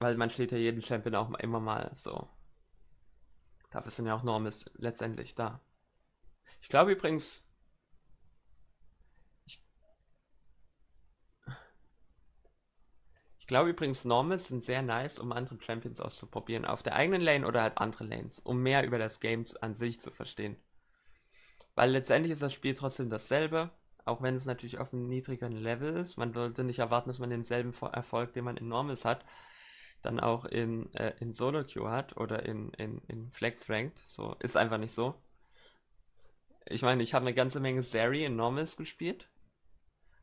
[0.00, 2.28] weil man steht ja jeden Champion auch immer mal so.
[3.70, 5.60] Dafür sind ja auch Normis letztendlich da.
[6.62, 7.42] Ich glaube übrigens.
[9.44, 9.62] Ich,
[13.38, 16.64] ich glaube übrigens, Normals sind sehr nice, um andere Champions auszuprobieren.
[16.64, 18.38] Auf der eigenen Lane oder halt andere Lanes.
[18.38, 20.56] Um mehr über das Game an sich zu verstehen.
[21.74, 23.70] Weil letztendlich ist das Spiel trotzdem dasselbe.
[24.04, 26.16] Auch wenn es natürlich auf einem niedrigeren Level ist.
[26.16, 29.24] Man sollte nicht erwarten, dass man denselben Erfolg, den man in Normals hat,
[30.02, 33.98] dann auch in, äh, in Solo-Queue hat oder in, in, in Flex-Ranked.
[34.00, 35.14] So, ist einfach nicht so.
[36.66, 39.28] Ich meine, ich habe eine ganze Menge Zeri in Normals gespielt.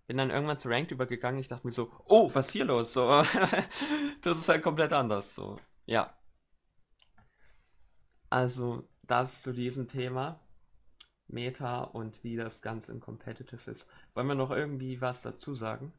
[0.07, 1.39] Bin dann irgendwann zu Ranked übergegangen.
[1.39, 2.93] Ich dachte mir so, oh, was ist hier los?
[2.93, 3.07] So,
[4.21, 5.35] das ist halt komplett anders.
[5.35, 6.13] So, ja.
[8.29, 10.39] Also, das zu diesem Thema.
[11.27, 13.87] Meta und wie das Ganze im Competitive ist.
[14.13, 15.93] Wollen wir noch irgendwie was dazu sagen?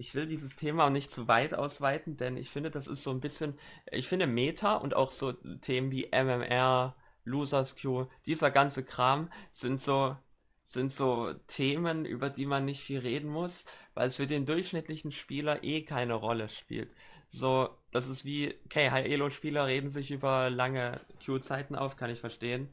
[0.00, 3.20] Ich will dieses Thema nicht zu weit ausweiten, denn ich finde, das ist so ein
[3.20, 3.58] bisschen,
[3.92, 9.78] ich finde Meta und auch so Themen wie MMR, Losers Queue, dieser ganze Kram sind
[9.78, 10.16] so,
[10.64, 15.12] sind so Themen, über die man nicht viel reden muss, weil es für den durchschnittlichen
[15.12, 16.90] Spieler eh keine Rolle spielt.
[17.28, 22.70] So, das ist wie, okay, High-Elo-Spieler reden sich über lange Queue-Zeiten auf, kann ich verstehen.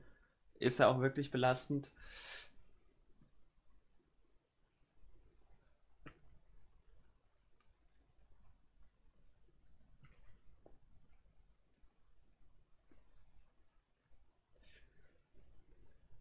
[0.59, 1.91] Ist ja auch wirklich belastend.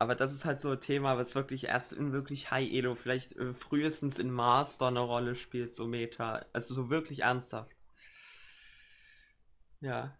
[0.07, 3.32] Aber das ist halt so ein Thema, was wirklich erst in wirklich High Elo, vielleicht
[3.32, 6.46] äh, frühestens in Master eine Rolle spielt, so Meta.
[6.52, 7.74] Also so wirklich ernsthaft.
[9.80, 10.16] Ja.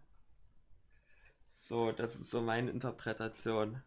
[1.47, 3.81] So, das ist so meine Interpretation.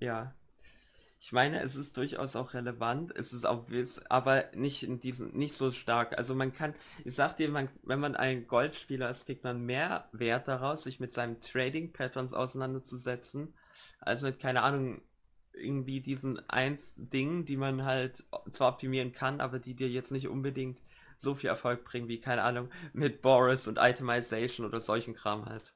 [0.00, 0.34] Ja.
[1.20, 5.54] Ich meine, es ist durchaus auch relevant, es ist wiss, aber nicht in diesen, nicht
[5.54, 6.16] so stark.
[6.16, 6.74] Also man kann,
[7.04, 11.00] ich sag dir, man, wenn man ein Goldspieler ist, kriegt man mehr Wert daraus, sich
[11.00, 13.52] mit seinen Trading Patterns auseinanderzusetzen,
[13.98, 15.00] als mit, keine Ahnung,
[15.52, 20.28] irgendwie diesen eins Dingen, die man halt zwar optimieren kann, aber die dir jetzt nicht
[20.28, 20.78] unbedingt
[21.16, 25.74] so viel Erfolg bringen, wie, keine Ahnung, mit Boris und Itemization oder solchen Kram halt.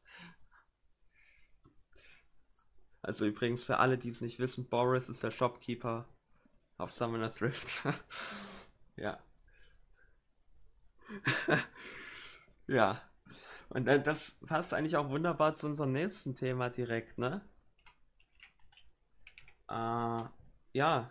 [3.02, 6.06] Also übrigens für alle, die es nicht wissen, Boris ist der Shopkeeper
[6.78, 7.68] auf Summoner's Rift.
[8.96, 9.18] ja.
[12.68, 13.02] ja.
[13.68, 17.40] Und das passt eigentlich auch wunderbar zu unserem nächsten Thema direkt, ne?
[19.68, 20.24] Äh,
[20.72, 21.10] ja.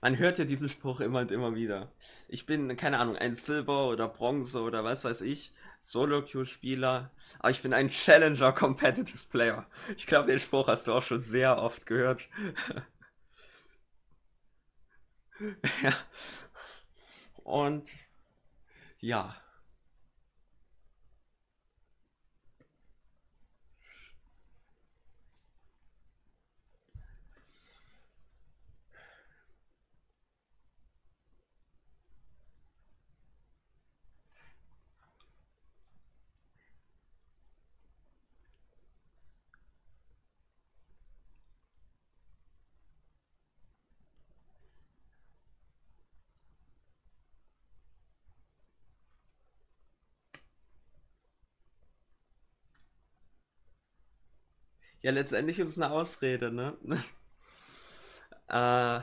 [0.00, 1.92] Man hört ja diesen Spruch immer und immer wieder.
[2.28, 5.52] Ich bin, keine Ahnung, ein Silber oder Bronze oder was weiß ich.
[5.80, 9.66] Solo-Queue-Spieler, aber ich bin ein Challenger Competitive Player.
[9.96, 12.28] Ich glaube, den Spruch hast du auch schon sehr oft gehört.
[15.82, 15.92] ja.
[17.44, 17.88] Und
[18.98, 19.36] ja.
[55.06, 56.76] Ja, letztendlich ist es eine Ausrede, ne?
[58.48, 59.00] äh,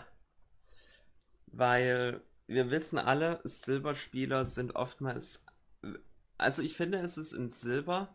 [1.46, 5.46] weil wir wissen alle, Silberspieler sind oftmals.
[6.38, 8.14] Also ich finde, es ist in Silber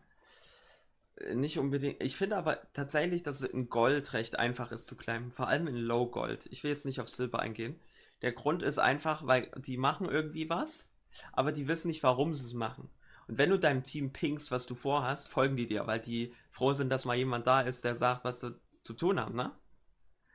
[1.33, 2.03] nicht unbedingt.
[2.03, 5.31] Ich finde aber tatsächlich, dass es in Gold recht einfach ist zu climben.
[5.31, 6.45] Vor allem in Low Gold.
[6.51, 7.81] Ich will jetzt nicht auf Silber eingehen.
[8.21, 10.91] Der Grund ist einfach, weil die machen irgendwie was,
[11.33, 12.87] aber die wissen nicht, warum sie es machen.
[13.29, 16.73] Und wenn du deinem Team pingst, was du vorhast, folgen die dir, weil die froh
[16.73, 19.51] sind, dass mal jemand da ist, der sagt, was sie zu tun haben, ne?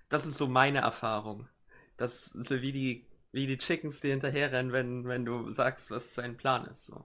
[0.08, 1.48] Das ist so meine Erfahrung.
[1.96, 6.14] Das ist so wie die, wie die Chickens, die hinterherrennen, wenn, wenn du sagst, was
[6.14, 7.04] sein Plan ist, so.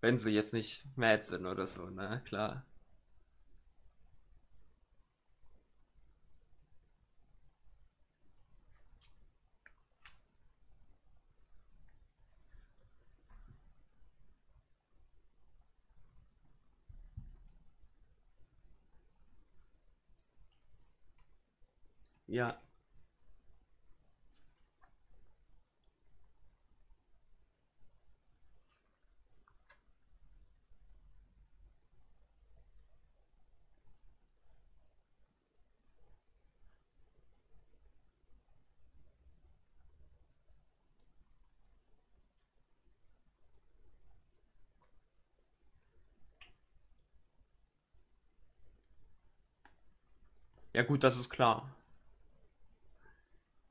[0.00, 2.22] Wenn sie jetzt nicht mad sind oder so, ne?
[2.24, 2.64] Klar.
[22.28, 22.58] Ja.
[50.72, 51.68] Ja gut, das ist klar.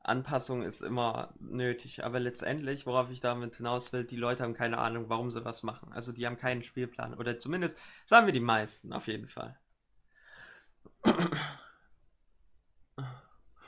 [0.08, 4.78] Anpassung ist immer nötig, aber letztendlich, worauf ich damit hinaus will, die Leute haben keine
[4.78, 5.92] Ahnung, warum sie was machen.
[5.92, 7.14] Also die haben keinen Spielplan.
[7.14, 9.60] Oder zumindest sagen wir die meisten, auf jeden Fall.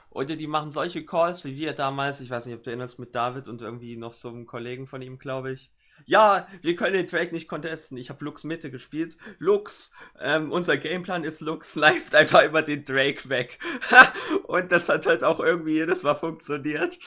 [0.10, 3.14] Oder die machen solche Calls wie wir damals, ich weiß nicht, ob du erinnerst, mit
[3.16, 5.72] David und irgendwie noch so einem Kollegen von ihm, glaube ich.
[6.06, 7.98] Ja, wir können den Drake nicht contesten.
[7.98, 9.18] Ich habe Lux Mitte gespielt.
[9.38, 13.60] Lux, ähm, unser Gameplan ist Lux live einfach immer den Drake weg.
[14.48, 16.98] und das hat halt auch irgendwie jedes Mal funktioniert.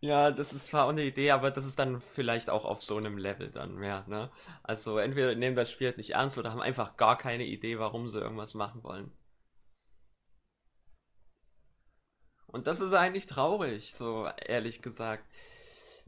[0.00, 2.96] Ja, das ist zwar auch eine Idee, aber das ist dann vielleicht auch auf so
[2.96, 4.30] einem Level dann mehr, ne?
[4.62, 8.08] Also entweder nehmen das Spiel halt nicht ernst oder haben einfach gar keine Idee, warum
[8.08, 9.10] sie irgendwas machen wollen.
[12.48, 15.24] Und das ist eigentlich traurig, so ehrlich gesagt.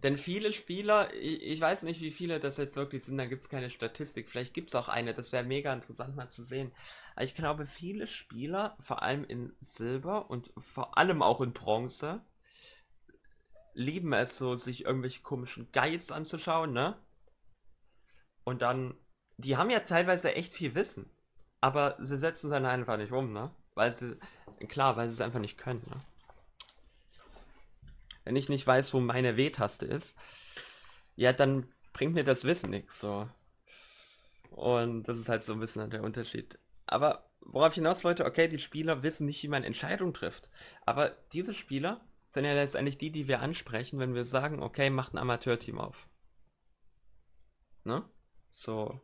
[0.02, 3.42] Denn viele Spieler, ich, ich weiß nicht, wie viele das jetzt wirklich sind, da gibt
[3.42, 4.30] es keine Statistik.
[4.30, 6.72] Vielleicht gibt es auch eine, das wäre mega interessant mal zu sehen.
[7.14, 12.22] Aber ich glaube, viele Spieler, vor allem in Silber und vor allem auch in Bronze,
[13.74, 16.96] lieben es so, sich irgendwelche komischen Guides anzuschauen, ne?
[18.44, 18.94] Und dann,
[19.36, 21.10] die haben ja teilweise echt viel Wissen,
[21.60, 23.50] aber sie setzen es dann einfach nicht um, ne?
[23.74, 24.18] Weil sie,
[24.68, 26.00] klar, weil sie es einfach nicht können, ne?
[28.30, 30.16] Wenn ich nicht weiß, wo meine W-Taste ist,
[31.16, 33.28] ja, dann bringt mir das Wissen nichts, so.
[34.50, 36.56] Und das ist halt so ein bisschen der Unterschied.
[36.86, 40.48] Aber worauf ich hinaus wollte, okay, die Spieler wissen nicht, wie man Entscheidungen trifft.
[40.86, 45.12] Aber diese Spieler sind ja letztendlich die, die wir ansprechen, wenn wir sagen, okay, macht
[45.12, 46.06] ein Amateurteam auf.
[47.82, 48.08] Ne?
[48.52, 49.00] So.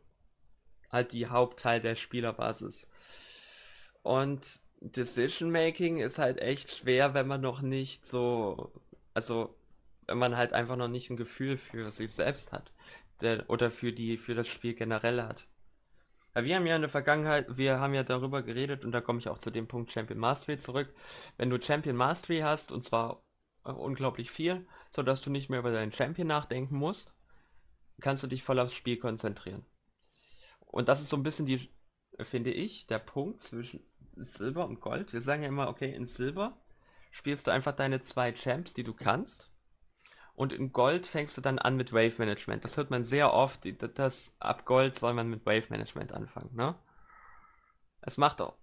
[0.89, 2.87] Halt die Hauptteil der Spielerbasis.
[4.03, 8.71] Und Decision Making ist halt echt schwer, wenn man noch nicht so,
[9.17, 9.57] also
[10.05, 12.71] wenn man halt einfach noch nicht ein Gefühl für sich selbst hat.
[13.19, 15.47] Der, oder für die, für das Spiel generell hat.
[16.35, 19.27] Wir haben ja in der Vergangenheit, wir haben ja darüber geredet und da komme ich
[19.27, 20.93] auch zu dem Punkt Champion Mastery zurück.
[21.35, 23.23] Wenn du Champion Mastery hast und zwar
[23.65, 27.15] äh, unglaublich viel, sodass du nicht mehr über deinen Champion nachdenken musst,
[27.99, 29.65] kannst du dich voll aufs Spiel konzentrieren.
[30.59, 31.71] Und das ist so ein bisschen die,
[32.19, 33.83] finde ich, der Punkt zwischen
[34.15, 35.11] Silber und Gold.
[35.11, 36.61] Wir sagen ja immer, okay, in Silber
[37.11, 39.51] spielst du einfach deine zwei Champs, die du kannst.
[40.35, 42.63] Und in Gold fängst du dann an mit Wave Management.
[42.63, 43.61] Das hört man sehr oft,
[43.97, 46.75] dass ab Gold soll man mit Wave Management anfangen, ne?
[48.01, 48.55] Es macht auch.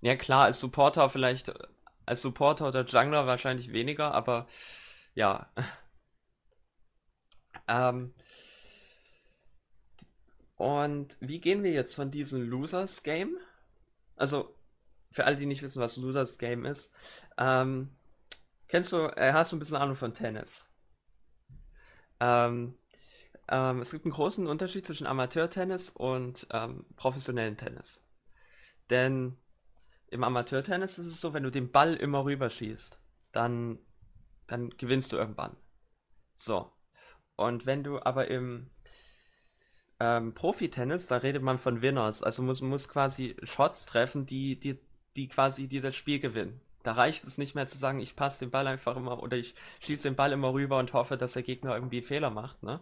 [0.00, 1.52] Ja klar, als Supporter vielleicht,
[2.04, 4.46] als Supporter oder Jungler wahrscheinlich weniger, aber
[5.14, 5.50] ja.
[7.68, 8.14] ähm,
[10.56, 13.36] und wie gehen wir jetzt von diesem Losers Game?
[14.16, 14.54] Also,
[15.16, 16.90] für alle, die nicht wissen, was Losers Game ist,
[17.36, 17.90] ähm,
[18.68, 20.66] Kennst du, äh, hast du ein bisschen Ahnung von Tennis?
[22.18, 22.76] Ähm,
[23.48, 28.02] ähm, es gibt einen großen Unterschied zwischen Amateurtennis und ähm, professionellen Tennis.
[28.90, 29.38] Denn
[30.08, 32.98] im Amateurtennis ist es so, wenn du den Ball immer rüberschießt,
[33.32, 33.78] dann,
[34.46, 35.56] dann gewinnst du irgendwann.
[36.36, 36.72] So.
[37.36, 38.70] Und wenn du aber im
[40.00, 44.80] ähm, Profi-Tennis, da redet man von Winners, also muss, muss quasi Shots treffen, die, die,
[45.16, 46.60] die quasi die das Spiel gewinnen.
[46.82, 49.54] Da reicht es nicht mehr zu sagen, ich passe den Ball einfach immer oder ich
[49.80, 52.80] schieße den Ball immer rüber und hoffe, dass der Gegner irgendwie Fehler macht, ne?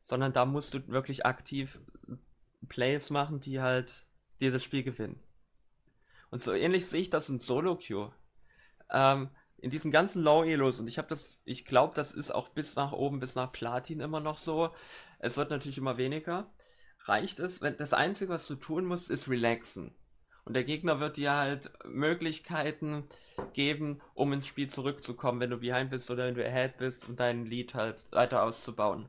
[0.00, 1.78] Sondern da musst du wirklich aktiv
[2.68, 4.06] Plays machen, die halt
[4.40, 5.20] dir das Spiel gewinnen.
[6.30, 8.12] Und so ähnlich sehe ich das in Solo Queue.
[8.90, 12.50] Ähm, in diesen ganzen Low Elos und ich habe das, ich glaube, das ist auch
[12.50, 14.70] bis nach oben, bis nach Platin immer noch so.
[15.18, 16.50] Es wird natürlich immer weniger.
[17.00, 19.94] Reicht es, wenn das Einzige, was du tun musst, ist relaxen.
[20.44, 23.08] Und der Gegner wird dir halt Möglichkeiten
[23.54, 27.18] geben, um ins Spiel zurückzukommen, wenn du behind bist oder wenn du ahead bist und
[27.18, 29.08] dein Lead halt weiter auszubauen.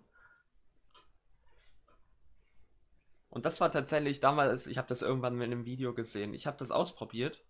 [3.30, 6.34] Und das war tatsächlich damals, ich habe das irgendwann in einem Video gesehen.
[6.34, 7.44] Ich habe das ausprobiert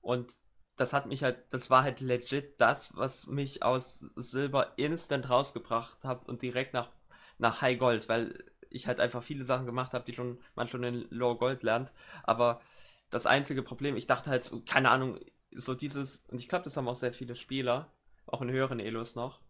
[0.00, 0.38] und
[0.76, 6.04] das hat mich halt, das war halt legit das, was mich aus Silber instant rausgebracht
[6.04, 6.90] hat und direkt nach,
[7.38, 10.84] nach High Gold, weil ich halt einfach viele Sachen gemacht habe, die schon man schon
[10.84, 11.90] in Low Gold lernt.
[12.22, 12.60] Aber
[13.14, 15.20] das einzige Problem, ich dachte halt, so, keine Ahnung,
[15.52, 17.92] so dieses, und ich glaube, das haben auch sehr viele Spieler,
[18.26, 19.40] auch in höheren Elos noch,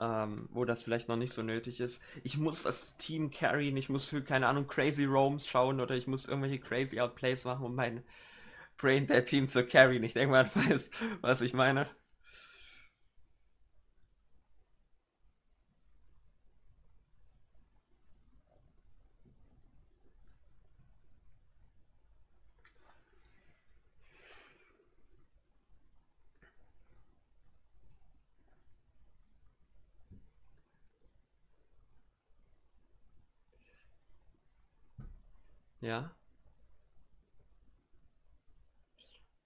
[0.00, 2.02] ähm, wo das vielleicht noch nicht so nötig ist.
[2.24, 6.08] Ich muss das Team carryen, ich muss für, keine Ahnung, Crazy Roams schauen oder ich
[6.08, 8.02] muss irgendwelche Crazy Outplays machen, um mein
[8.78, 10.02] Brain Dead Team zu carryen.
[10.02, 11.86] Ich denke mal, du weißt, was ich meine.
[35.92, 36.10] Ja.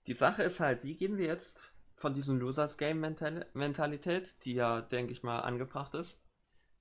[0.07, 4.81] Die Sache ist halt, wie gehen wir jetzt von diesem Losers Game Mentalität, die ja,
[4.81, 6.23] denke ich mal, angebracht ist,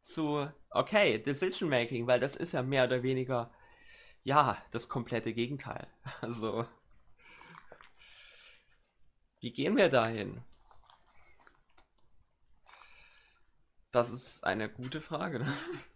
[0.02, 3.52] zu, okay, Decision Making, weil das ist ja mehr oder weniger,
[4.24, 5.88] ja, das komplette Gegenteil.
[6.22, 6.68] Also,
[9.40, 10.44] wie gehen wir dahin?
[13.90, 15.40] Das ist eine gute Frage.
[15.40, 15.52] Ne?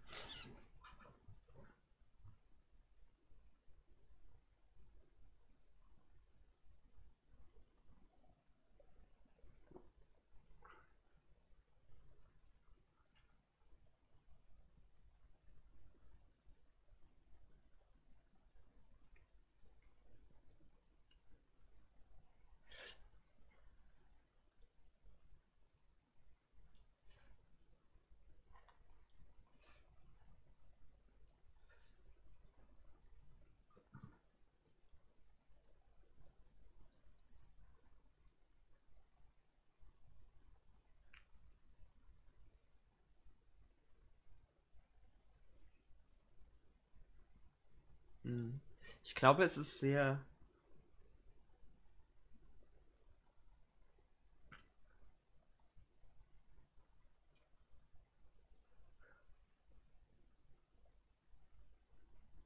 [49.10, 50.24] Ich glaube, es ist sehr.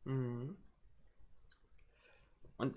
[0.06, 0.56] Mhm.
[2.58, 2.76] Und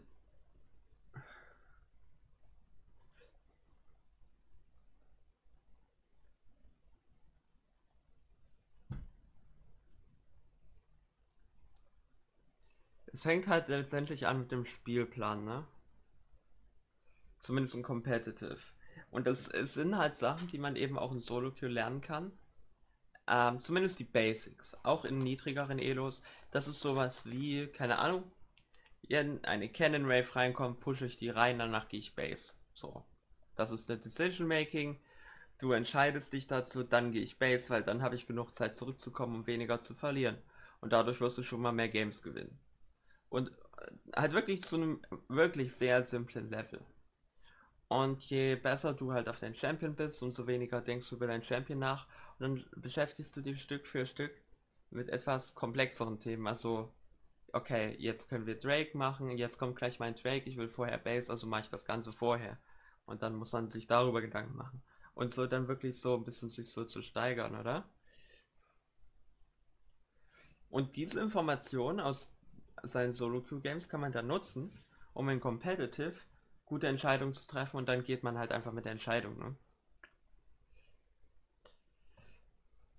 [13.17, 15.67] es fängt halt letztendlich an mit dem Spielplan, ne?
[17.41, 18.59] Zumindest im Competitive.
[19.11, 22.33] Und das, sind halt Sachen, die man eben auch in Solo-Queue lernen kann.
[23.27, 24.77] Ähm, zumindest die Basics.
[24.83, 26.21] Auch in niedrigeren Elos.
[26.51, 28.31] Das ist sowas wie, keine Ahnung,
[29.09, 32.53] wenn eine Cannon Wave reinkommt, pushe ich die rein, danach gehe ich Base.
[32.75, 33.03] So.
[33.55, 35.01] Das ist der Decision Making.
[35.57, 39.37] Du entscheidest dich dazu, dann gehe ich Base, weil dann habe ich genug Zeit zurückzukommen,
[39.37, 40.37] um weniger zu verlieren.
[40.83, 42.61] Und dadurch wirst du schon mal mehr Games gewinnen.
[43.29, 46.85] Und äh, halt wirklich zu einem wirklich sehr simplen Level.
[47.89, 51.45] Und je besser du halt auf deinen Champion bist, umso weniger denkst du über deinen
[51.45, 52.09] Champion nach.
[52.39, 54.33] Und dann beschäftigst du dich Stück für Stück
[54.91, 56.47] mit etwas komplexeren Themen.
[56.47, 56.93] Also,
[57.53, 61.31] okay, jetzt können wir Drake machen, jetzt kommt gleich mein Drake, ich will vorher Base,
[61.31, 62.59] also mache ich das Ganze vorher.
[63.05, 64.83] Und dann muss man sich darüber Gedanken machen.
[65.14, 67.89] Und so dann wirklich so ein bisschen sich so zu steigern, oder?
[70.68, 72.36] Und diese Information aus
[72.83, 74.72] seinen Solo-Queue-Games kann man dann nutzen,
[75.14, 76.14] um in Competitive
[76.64, 79.39] gute Entscheidungen zu treffen und dann geht man halt einfach mit der Entscheidung.
[79.39, 79.57] Ne?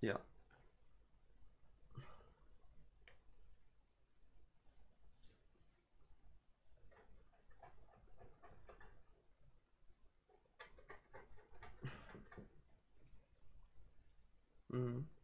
[0.02, 0.20] Ja.
[14.70, 15.17] Mhm.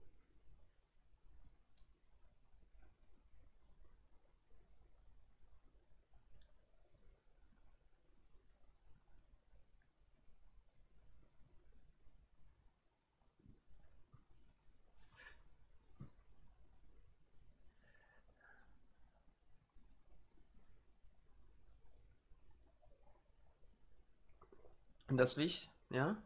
[25.13, 26.17] Und das Wichtige, ja?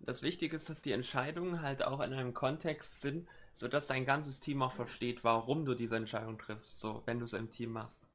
[0.00, 4.40] Das Wichtige ist, dass die Entscheidungen halt auch in einem Kontext sind, sodass dein ganzes
[4.40, 8.06] Team auch versteht, warum du diese Entscheidung triffst, so, wenn du es im Team machst.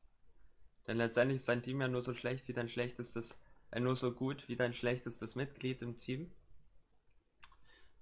[0.86, 3.39] Denn letztendlich ist dein Team ja nur so schlecht wie dein schlechtestes,
[3.71, 6.32] äh, nur so gut wie dein schlechtestes Mitglied im Team.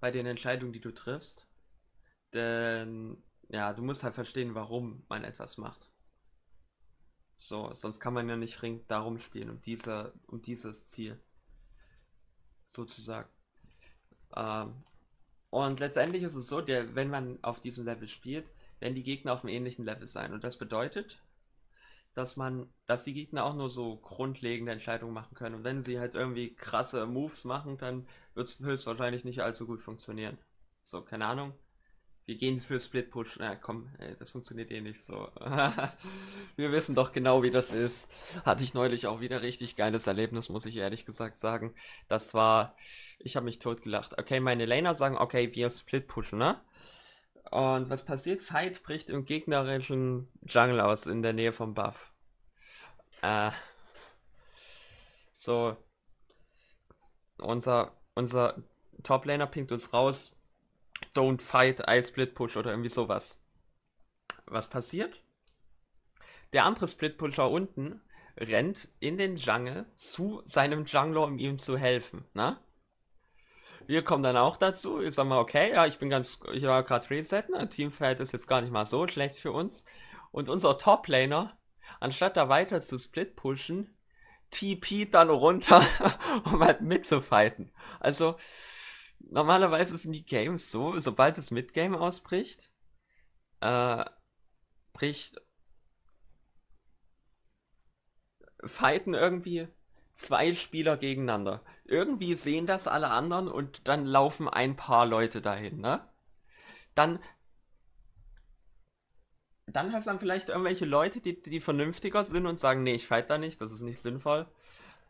[0.00, 1.46] Bei den Entscheidungen, die du triffst.
[2.34, 3.22] Denn,
[3.54, 5.88] ja, du musst halt verstehen, warum man etwas macht.
[7.36, 11.20] So, sonst kann man ja nicht ring darum spielen, um, diese, um dieses Ziel.
[12.68, 13.28] Sozusagen.
[14.34, 14.82] Ähm,
[15.50, 18.50] und letztendlich ist es so, der, wenn man auf diesem Level spielt,
[18.80, 20.32] werden die Gegner auf einem ähnlichen Level sein.
[20.32, 21.22] Und das bedeutet,
[22.12, 25.54] dass man, dass die Gegner auch nur so grundlegende Entscheidungen machen können.
[25.56, 29.80] Und wenn sie halt irgendwie krasse Moves machen, dann wird es höchstwahrscheinlich nicht allzu gut
[29.80, 30.38] funktionieren.
[30.82, 31.54] So, keine Ahnung.
[32.26, 33.38] Wir gehen für Split Push.
[33.38, 35.28] Na komm, ey, das funktioniert eh nicht so.
[36.56, 38.08] Wir wissen doch genau, wie das ist.
[38.46, 41.74] Hatte ich neulich auch wieder richtig geiles Erlebnis, muss ich ehrlich gesagt sagen.
[42.08, 42.76] Das war,
[43.18, 44.18] ich habe mich totgelacht.
[44.18, 46.60] Okay, meine Laner sagen, okay, wir Split pushen, ne?
[47.50, 48.40] Und was passiert?
[48.40, 52.10] Fight bricht im gegnerischen Jungle aus, in der Nähe vom Buff.
[53.20, 53.50] Äh,
[55.32, 55.76] so,
[57.38, 58.62] unser, unser
[59.02, 60.33] Top-Laner pinkt uns raus,
[61.14, 63.38] don't fight, I split push oder irgendwie sowas.
[64.46, 65.22] Was passiert?
[66.52, 68.00] Der andere Split-Pusher unten
[68.38, 72.58] rennt in den Jungle zu seinem Jungler, um ihm zu helfen, ne?
[73.86, 75.02] Wir kommen dann auch dazu.
[75.02, 77.54] Ich sag mal, okay, ja, ich bin ganz, ich war gerade resetten.
[77.54, 77.68] Ne?
[77.68, 79.84] Teamfight ist jetzt gar nicht mal so schlecht für uns.
[80.30, 81.58] Und unser Top-Laner,
[82.00, 83.94] anstatt da weiter zu split pushen,
[84.50, 85.84] TP dann runter,
[86.44, 87.72] um halt mitzufighten.
[88.00, 88.36] Also,
[89.30, 92.70] normalerweise sind die Games so, sobald das Midgame ausbricht,
[93.60, 94.04] äh,
[94.92, 95.40] bricht
[98.64, 99.68] fighten irgendwie
[100.14, 101.62] zwei Spieler gegeneinander.
[101.84, 106.08] Irgendwie sehen das alle anderen und dann laufen ein paar Leute dahin, ne?
[106.94, 107.18] Dann
[109.66, 113.06] dann hast du dann vielleicht irgendwelche Leute, die, die vernünftiger sind und sagen, nee, ich
[113.06, 114.46] fight da nicht, das ist nicht sinnvoll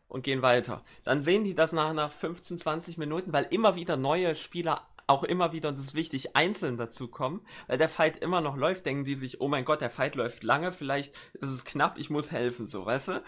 [0.07, 0.83] und gehen weiter.
[1.03, 5.23] Dann sehen die das nach, nach 15, 20 Minuten, weil immer wieder neue Spieler auch
[5.23, 8.85] immer wieder, und das ist wichtig, einzeln dazu kommen, weil der Fight immer noch läuft,
[8.85, 12.09] denken die sich, oh mein Gott, der Fight läuft lange, vielleicht ist es knapp, ich
[12.09, 13.23] muss helfen, so, weißt du?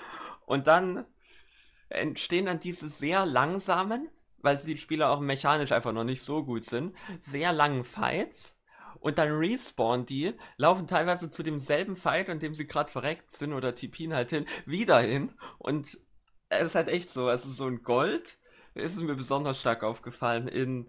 [0.45, 1.05] Und dann
[1.89, 4.09] entstehen dann diese sehr langsamen,
[4.39, 8.55] weil die Spieler auch mechanisch einfach noch nicht so gut sind, sehr langen Fights.
[8.99, 13.53] Und dann respawnen die, laufen teilweise zu demselben Fight, an dem sie gerade verreckt sind
[13.53, 15.34] oder TPen halt hin, wieder hin.
[15.59, 15.99] Und
[16.49, 18.37] es ist halt echt so, also so ein Gold
[18.73, 20.87] ist es mir besonders stark aufgefallen in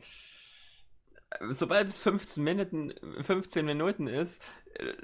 [1.51, 4.43] sobald es 15 Minuten, 15 Minuten ist,
[4.75, 4.95] äh,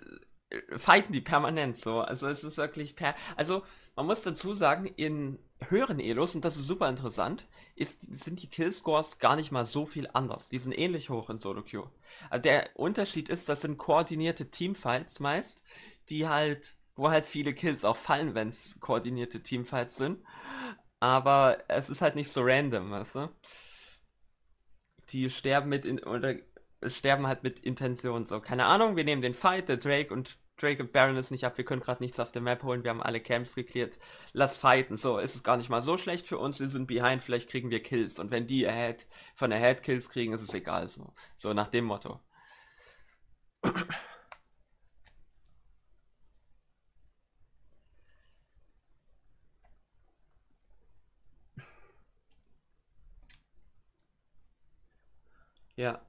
[0.79, 2.01] fighten die permanent so.
[2.01, 3.15] Also es ist wirklich per.
[3.37, 3.63] Also
[3.97, 5.39] man muss dazu sagen, in
[5.69, 9.87] höheren Elos, und das ist super interessant, ist, sind die Killscores gar nicht mal so
[9.87, 10.49] viel anders.
[10.49, 11.91] Die sind ähnlich hoch in Solo Queue.
[12.31, 15.63] Also der Unterschied ist, das sind koordinierte Teamfights meist,
[16.09, 20.25] die halt, wo halt viele Kills auch fallen, wenn es koordinierte Teamfights sind.
[21.01, 23.29] Aber es ist halt nicht so random, weißt du?
[25.11, 26.37] Die sterben mit in, oder
[26.87, 28.41] sterben halt mit Intention so.
[28.41, 31.59] Keine Ahnung, wir nehmen den Fight, der Drake und Drake und Baron ist nicht ab,
[31.59, 33.99] wir können gerade nichts auf der Map holen, wir haben alle Camps geklärt,
[34.33, 34.97] lass fighten.
[34.97, 37.71] So, ist es gar nicht mal so schlecht für uns, wir sind behind, vielleicht kriegen
[37.71, 38.19] wir Kills.
[38.19, 40.89] Und wenn die ahead, von ahead Kills kriegen, ist es egal.
[40.89, 42.21] So, so nach dem Motto.
[55.77, 56.01] Ja.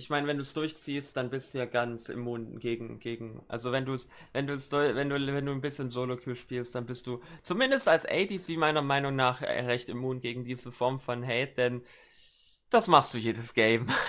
[0.00, 3.70] Ich meine, wenn du es durchziehst, dann bist du ja ganz immun gegen, gegen, also
[3.70, 6.86] wenn du es, wenn du es, wenn du, wenn du ein bisschen Solo-Queue spielst, dann
[6.86, 11.52] bist du zumindest als ADC meiner Meinung nach recht immun gegen diese Form von Hate,
[11.54, 11.82] denn
[12.70, 13.88] das machst du jedes Game.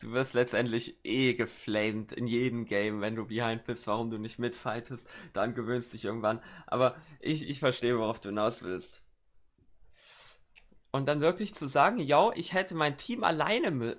[0.00, 4.40] du wirst letztendlich eh geflamed in jedem Game, wenn du behind bist, warum du nicht
[4.40, 6.42] mitfightest, dann gewöhnst dich irgendwann.
[6.66, 9.07] Aber ich, ich verstehe, worauf du hinaus willst.
[10.90, 13.98] Und dann wirklich zu sagen, ja, ich hätte mein Team alleine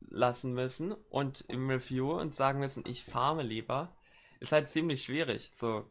[0.00, 3.96] lassen müssen und im Review und sagen müssen, ich farme lieber,
[4.40, 5.52] ist halt ziemlich schwierig.
[5.54, 5.90] So,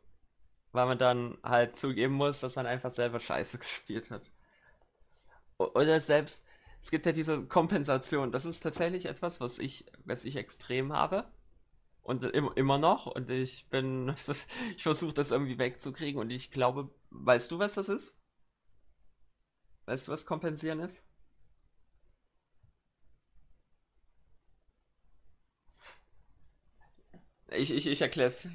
[0.71, 4.23] weil man dann halt zugeben muss, dass man einfach selber Scheiße gespielt hat.
[5.57, 6.45] Oder selbst,
[6.79, 8.31] es gibt ja diese Kompensation.
[8.31, 11.25] Das ist tatsächlich etwas, was ich, was ich extrem habe.
[12.01, 13.05] Und immer noch.
[13.05, 14.13] Und ich bin,
[14.75, 16.19] ich versuche das irgendwie wegzukriegen.
[16.19, 18.13] Und ich glaube, weißt du, was das ist?
[19.86, 21.05] Weißt du, was kompensieren ist?
[27.51, 28.47] Ich, ich, ich erklär's.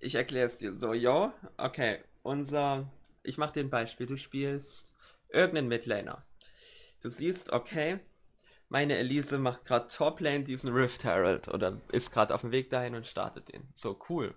[0.00, 2.00] Ich erklär's dir so, jo, okay.
[2.22, 2.90] Unser.
[3.22, 4.06] Ich mach dir ein Beispiel.
[4.06, 4.92] Du spielst
[5.28, 6.26] irgendeinen Midlaner.
[7.02, 8.00] Du siehst, okay,
[8.70, 12.96] meine Elise macht gerade Toplane diesen Rift Herald oder ist gerade auf dem Weg dahin
[12.96, 13.68] und startet den.
[13.74, 14.36] So, cool.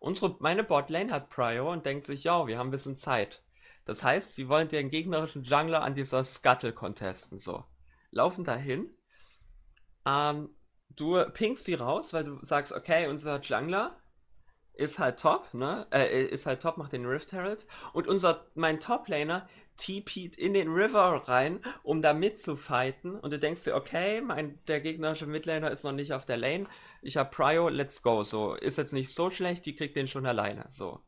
[0.00, 3.43] Unsere, meine Botlane hat Prio und denkt sich, ja, wir haben ein bisschen Zeit.
[3.84, 7.38] Das heißt, sie wollen den gegnerischen Jungler an dieser Scuttle contesten.
[7.38, 7.64] So.
[8.10, 8.90] Laufen dahin.
[10.06, 10.50] Ähm,
[10.90, 14.00] du pingst die raus, weil du sagst, okay, unser Jungler
[14.74, 15.86] ist halt top, ne?
[15.92, 17.66] Äh, ist halt top, macht den Rift Herald.
[17.92, 23.18] Und unser, mein Top-Laner TP't in den River rein, um da mitzufighten.
[23.18, 26.66] Und du denkst dir, okay, mein, der gegnerische Midlaner ist noch nicht auf der Lane.
[27.02, 28.22] Ich habe Prio, let's go.
[28.24, 30.66] So, ist jetzt nicht so schlecht, die kriegt den schon alleine.
[30.70, 31.00] So.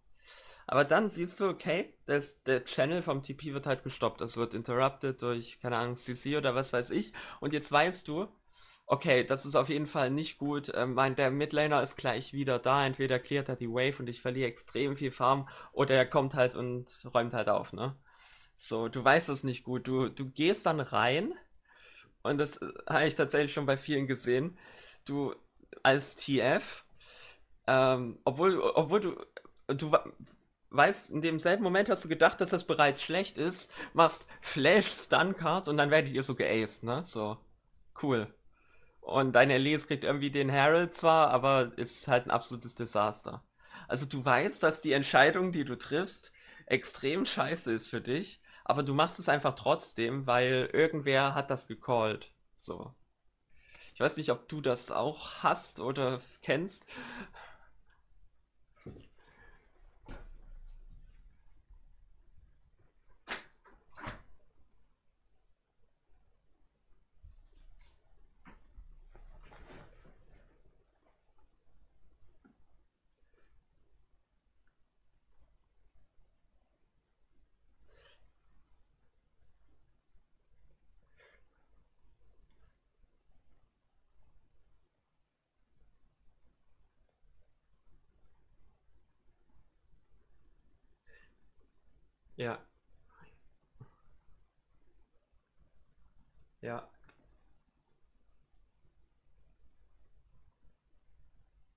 [0.67, 4.21] Aber dann siehst du, okay, das, der Channel vom TP wird halt gestoppt.
[4.21, 7.13] Das wird interrupted durch, keine Ahnung, CC oder was weiß ich.
[7.41, 8.29] Und jetzt weißt du,
[8.89, 10.71] Okay, das ist auf jeden Fall nicht gut.
[10.75, 12.87] Ähm, mein, der Midlaner ist gleich wieder da.
[12.87, 16.55] Entweder klärt er die Wave und ich verliere extrem viel Farm oder er kommt halt
[16.55, 17.97] und räumt halt auf, ne?
[18.57, 19.89] So, du weißt es nicht gut.
[19.89, 21.35] Du, du gehst dann rein
[22.23, 24.59] und das äh, habe ich tatsächlich schon bei vielen gesehen.
[25.05, 25.35] Du
[25.83, 26.85] als TF,
[27.67, 29.17] ähm, obwohl, obwohl du,
[29.69, 29.93] du
[30.71, 35.37] weißt, in demselben Moment hast du gedacht, dass das bereits schlecht ist, machst Flash Stun
[35.37, 37.05] Card und dann werdet ihr so geaced, ne?
[37.05, 37.39] So,
[38.03, 38.33] cool.
[39.01, 43.45] Und deine Elias kriegt irgendwie den Herald zwar, aber ist halt ein absolutes Desaster.
[43.89, 46.33] Also du weißt, dass die Entscheidung, die du triffst,
[46.67, 51.69] extrem scheiße ist für dich, aber du machst es einfach trotzdem, weil irgendwer hat das
[51.69, 52.33] gecallt.
[52.55, 52.93] So.
[53.95, 56.85] Ich weiß nicht, ob du das auch hast oder kennst.
[92.37, 92.59] Ja,
[96.63, 96.89] ja,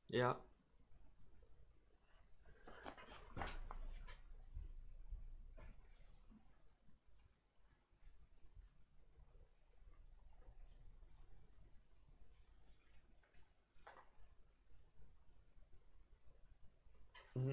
[0.10, 0.38] ja.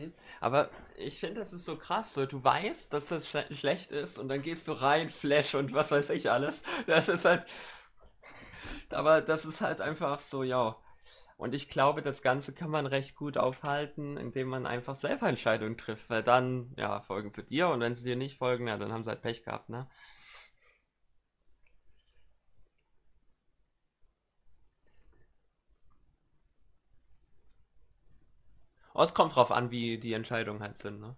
[0.06, 0.14] Mhm.
[0.40, 2.14] Aber ich finde, das ist so krass.
[2.14, 5.72] So, du weißt, dass das schle schlecht ist und dann gehst du rein, Flash und
[5.74, 6.62] was weiß ich alles.
[6.86, 7.44] Das ist halt.
[8.90, 10.76] Aber das ist halt einfach so, ja.
[11.38, 15.76] Und ich glaube, das Ganze kann man recht gut aufhalten, indem man einfach selber Entscheidungen
[15.76, 16.08] trifft.
[16.10, 19.04] Weil dann, ja, folgen sie dir und wenn sie dir nicht folgen, ja, dann haben
[19.04, 19.86] sie halt Pech gehabt, ne?
[28.96, 31.14] Aber es kommt drauf an, wie die Entscheidungen halt sind, ne?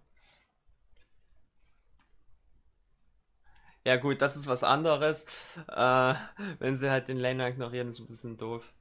[3.85, 5.25] Ja gut, das ist was anderes.
[5.69, 6.13] Äh,
[6.59, 8.73] wenn sie halt den Laner ignorieren, ist ein bisschen doof.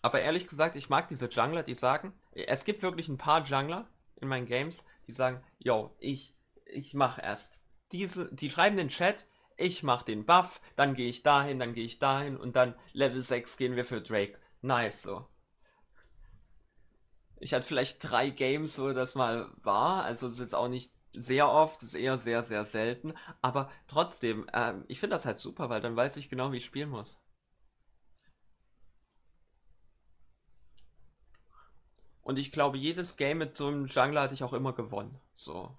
[0.00, 3.88] Aber ehrlich gesagt, ich mag diese Jungler, die sagen, es gibt wirklich ein paar Jungler
[4.20, 6.34] in meinen Games, die sagen, yo, ich,
[6.64, 9.26] ich mach erst diese, die schreiben den Chat,
[9.56, 13.20] ich mach den Buff, dann gehe ich dahin, dann gehe ich dahin und dann Level
[13.20, 14.38] 6 gehen wir für Drake.
[14.62, 15.26] Nice, so.
[17.42, 20.92] Ich hatte vielleicht drei Games, wo das mal war, also es ist jetzt auch nicht
[21.12, 25.68] sehr oft, ist eher sehr, sehr selten, aber trotzdem, ähm, ich finde das halt super,
[25.68, 27.18] weil dann weiß ich genau, wie ich spielen muss.
[32.22, 35.20] Und ich glaube, jedes Game mit so einem Jungler hatte ich auch immer gewonnen.
[35.34, 35.76] So.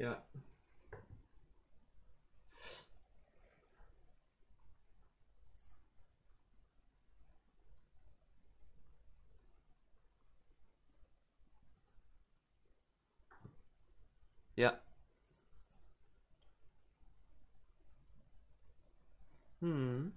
[0.00, 0.16] Ja,
[14.56, 14.80] ja.
[19.60, 20.12] Hm.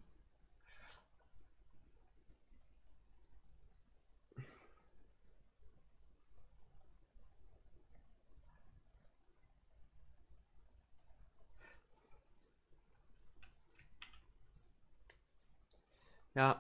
[16.36, 16.60] Ja.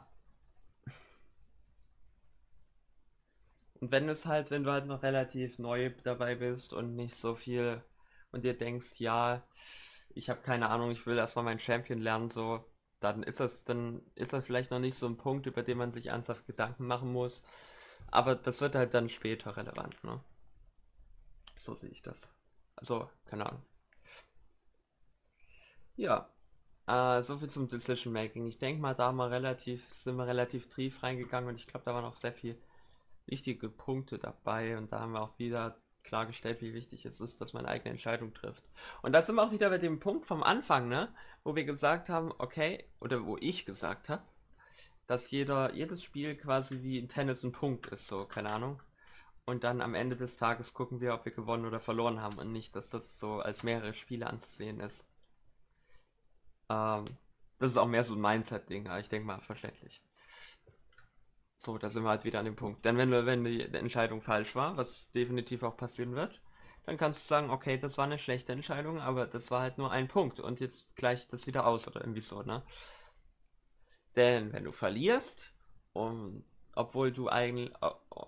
[3.81, 7.35] Und wenn es halt, wenn du halt noch relativ neu dabei bist und nicht so
[7.35, 7.83] viel
[8.31, 9.43] und dir denkst, ja,
[10.15, 12.65] ich habe keine Ahnung, ich will erstmal meinen Champion lernen, so,
[12.99, 15.91] dann ist das, dann ist das vielleicht noch nicht so ein Punkt, über den man
[15.91, 17.43] sich ernsthaft Gedanken machen muss.
[18.11, 20.19] Aber das wird halt dann später relevant, ne?
[21.55, 22.29] So sehe ich das.
[22.75, 23.63] Also, keine Ahnung.
[25.95, 26.29] Ja,
[26.87, 28.47] äh, so viel zum Decision Making.
[28.47, 31.85] Ich denke mal, da haben wir relativ, sind wir relativ tief reingegangen und ich glaube,
[31.85, 32.57] da waren auch sehr viele
[33.25, 37.53] wichtige Punkte dabei und da haben wir auch wieder klargestellt, wie wichtig es ist, dass
[37.53, 38.63] man eigene Entscheidung trifft.
[39.01, 41.13] Und da sind wir auch wieder bei dem Punkt vom Anfang, ne?
[41.43, 44.23] Wo wir gesagt haben, okay, oder wo ich gesagt habe,
[45.07, 48.81] dass jeder, jedes Spiel quasi wie in Tennis ein Punkt ist, so, keine Ahnung.
[49.45, 52.51] und dann am Ende des Tages gucken wir, ob wir gewonnen oder verloren haben und
[52.51, 55.05] nicht, dass das so als mehrere Spiele anzusehen ist.
[56.69, 57.17] Ähm,
[57.59, 60.01] das ist auch mehr so ein Mindset-Ding, aber ich denke mal verständlich.
[61.63, 62.83] So, da sind wir halt wieder an dem Punkt.
[62.83, 66.41] Denn wenn, wenn die Entscheidung falsch war, was definitiv auch passieren wird,
[66.85, 69.89] dann kannst du sagen, okay, das war eine schlechte Entscheidung, aber das war halt nur
[69.89, 72.63] ein Punkt und jetzt gleicht das wieder aus oder irgendwie so, ne?
[74.17, 75.53] Denn wenn du verlierst
[75.93, 76.43] und
[76.75, 77.71] obwohl du eigentlich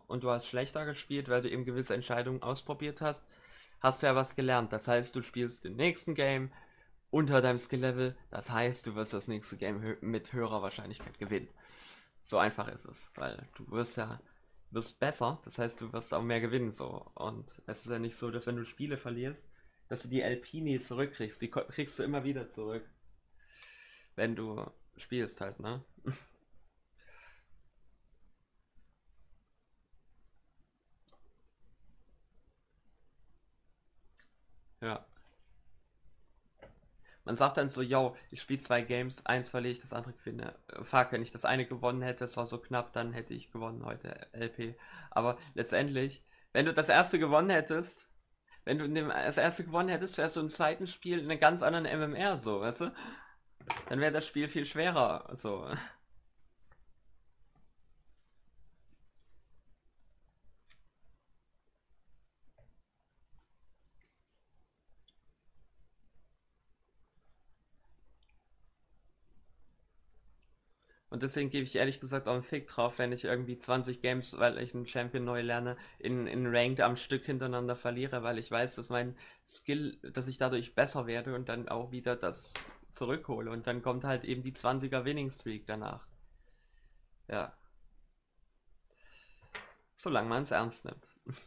[0.07, 3.27] und du hast schlechter gespielt, weil du eben gewisse Entscheidungen ausprobiert hast,
[3.81, 4.71] hast du ja was gelernt.
[4.71, 6.53] Das heißt, du spielst den nächsten Game
[7.09, 8.15] unter deinem Skill-Level.
[8.29, 11.49] Das heißt, du wirst das nächste Game mit höherer Wahrscheinlichkeit gewinnen.
[12.25, 14.19] So einfach ist es, weil du wirst ja
[14.71, 17.09] wirst besser, das heißt, du wirst auch mehr gewinnen so.
[17.15, 19.47] Und es ist ja nicht so, dass wenn du Spiele verlierst,
[19.87, 21.41] dass du die LP nie zurückkriegst.
[21.41, 22.85] Die kriegst du immer wieder zurück.
[24.15, 24.65] Wenn du
[24.97, 25.83] spielst halt, ne?
[34.81, 35.05] ja.
[37.25, 40.55] Man sagt dann so, yo, ich spiele zwei Games, eins verliere ich, das andere gewinne.
[40.83, 43.83] Fuck, wenn ich das eine gewonnen hätte, es war so knapp, dann hätte ich gewonnen
[43.83, 44.75] heute LP.
[45.09, 46.23] Aber letztendlich,
[46.53, 48.09] wenn du das erste gewonnen hättest,
[48.63, 51.85] wenn du das erste gewonnen hättest, wärst du im zweiten Spiel in einem ganz anderen
[51.85, 52.93] MMR, so, weißt du?
[53.89, 55.67] Dann wäre das Spiel viel schwerer, so.
[71.15, 74.37] Und deswegen gebe ich ehrlich gesagt auch einen Fick drauf, wenn ich irgendwie 20 Games,
[74.37, 78.51] weil ich einen Champion neu lerne, in, in Ranked am Stück hintereinander verliere, weil ich
[78.51, 79.15] weiß, dass mein
[79.47, 82.53] Skill, dass ich dadurch besser werde und dann auch wieder das
[82.91, 83.49] zurückhole.
[83.49, 86.05] Und dann kommt halt eben die 20er Winning Streak danach.
[87.29, 87.57] Ja.
[89.95, 91.07] Solange man es ernst nimmt.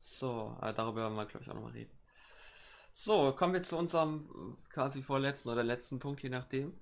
[0.00, 1.96] So, darüber werden wir, glaube ich, auch nochmal reden.
[2.92, 6.76] So, kommen wir zu unserem quasi vorletzten oder letzten Punkt, je nachdem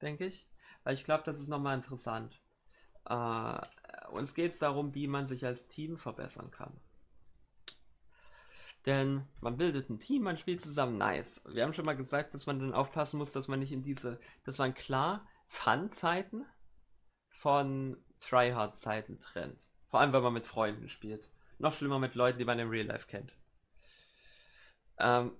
[0.00, 0.48] denke ich.
[0.82, 2.40] Weil ich glaube, das ist nochmal interessant.
[3.06, 3.58] Äh,
[4.10, 6.78] uns geht es darum, wie man sich als Team verbessern kann.
[8.86, 11.42] Denn man bildet ein Team, man spielt zusammen, nice.
[11.48, 14.20] Wir haben schon mal gesagt, dass man dann aufpassen muss, dass man nicht in diese,
[14.44, 16.44] dass man klar Fun-Zeiten
[17.30, 19.68] von Tryhard-Zeiten trennt.
[19.88, 21.30] Vor allem, wenn man mit Freunden spielt.
[21.58, 23.32] Noch schlimmer mit Leuten, die man im Real Life kennt.
[24.98, 25.32] Ähm,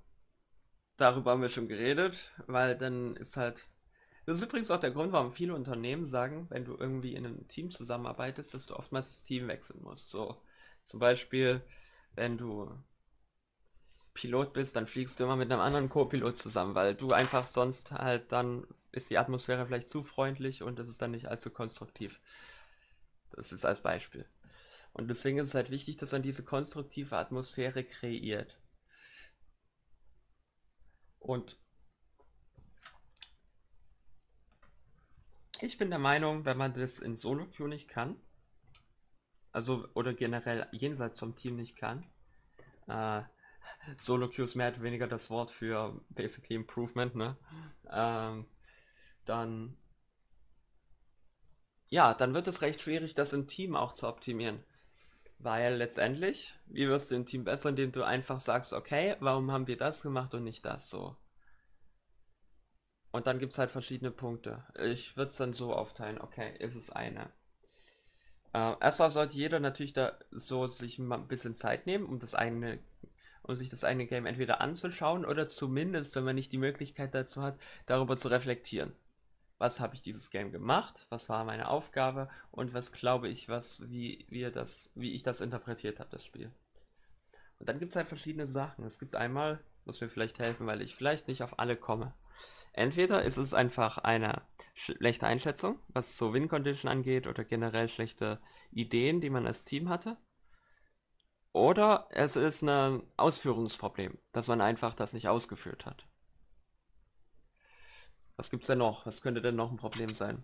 [0.97, 3.69] darüber haben wir schon geredet, weil dann ist halt
[4.27, 7.49] das ist übrigens auch der Grund, warum viele Unternehmen sagen, wenn du irgendwie in einem
[7.49, 10.11] Team zusammenarbeitest, dass du oftmals das Team wechseln musst.
[10.11, 10.41] So,
[10.85, 11.63] zum Beispiel,
[12.15, 12.71] wenn du
[14.15, 17.93] Pilot bist, dann fliegst du immer mit einem anderen Co-Pilot zusammen, weil du einfach sonst
[17.93, 22.21] halt dann ist die Atmosphäre vielleicht zu freundlich und es ist dann nicht allzu konstruktiv.
[23.33, 24.25] Das ist als Beispiel.
[24.93, 28.57] Und deswegen ist es halt wichtig, dass man diese konstruktive Atmosphäre kreiert.
[31.19, 31.57] Und
[35.61, 38.17] Ich bin der Meinung, wenn man das in Solo-Queue nicht kann,
[39.53, 42.05] also oder generell jenseits vom Team nicht kann,
[42.89, 43.23] äh,
[43.99, 47.37] Solo-Queue ist mehr oder weniger das Wort für basically Improvement, ne?
[47.91, 48.47] Ähm,
[49.25, 49.77] dann
[51.89, 54.65] ja, dann wird es recht schwierig, das im Team auch zu optimieren.
[55.39, 59.67] Weil letztendlich, wie wirst du im Team besser, indem du einfach sagst, okay, warum haben
[59.67, 61.17] wir das gemacht und nicht das so?
[63.15, 64.65] Und dann gibt es halt verschiedene Punkte.
[64.83, 66.21] Ich würde es dann so aufteilen.
[66.21, 67.31] Okay, ist es eine.
[68.53, 72.35] Äh, erstmal sollte jeder natürlich da so sich mal ein bisschen Zeit nehmen, um das
[72.35, 72.81] eine,
[73.43, 77.41] um sich das eine Game entweder anzuschauen oder zumindest, wenn man nicht die Möglichkeit dazu
[77.41, 78.93] hat, darüber zu reflektieren.
[79.59, 81.07] Was habe ich dieses Game gemacht?
[81.09, 82.29] Was war meine Aufgabe?
[82.51, 86.51] Und was glaube ich, was, wie, wie, das, wie ich das interpretiert habe, das Spiel.
[87.61, 88.85] Und dann gibt es halt verschiedene Sachen.
[88.85, 92.15] Es gibt einmal, muss mir vielleicht helfen, weil ich vielleicht nicht auf alle komme.
[92.73, 94.43] Entweder ist es einfach eine
[94.75, 98.41] schlechte Einschätzung, was so Win-Condition angeht oder generell schlechte
[98.73, 100.17] Ideen, die man als Team hatte.
[101.53, 106.09] Oder es ist ein Ausführungsproblem, dass man einfach das nicht ausgeführt hat.
[108.37, 109.07] Was gibt's denn noch?
[109.07, 110.43] Was könnte denn noch ein Problem sein?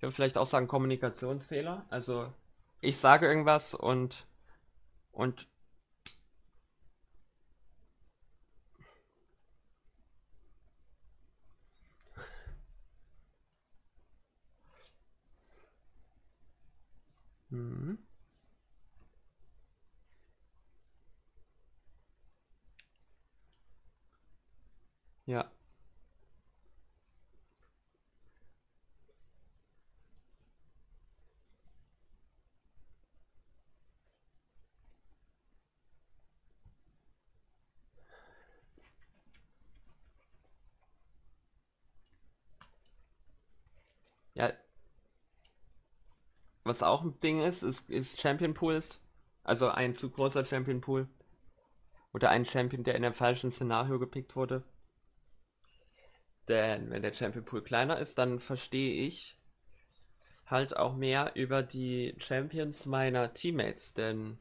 [0.00, 1.84] ich würde vielleicht auch sagen Kommunikationsfehler.
[1.90, 2.32] Also
[2.80, 4.26] ich sage irgendwas und
[5.12, 5.46] und
[17.50, 17.98] Mhm.
[25.26, 25.50] Ja.
[46.70, 49.00] Was auch ein Ding ist, ist, ist Champion Pools.
[49.42, 51.08] Also ein zu großer Champion Pool.
[52.14, 54.62] Oder ein Champion, der in einem falschen Szenario gepickt wurde.
[56.46, 59.36] Denn wenn der Champion Pool kleiner ist, dann verstehe ich
[60.46, 63.94] halt auch mehr über die Champions meiner Teammates.
[63.94, 64.38] Denn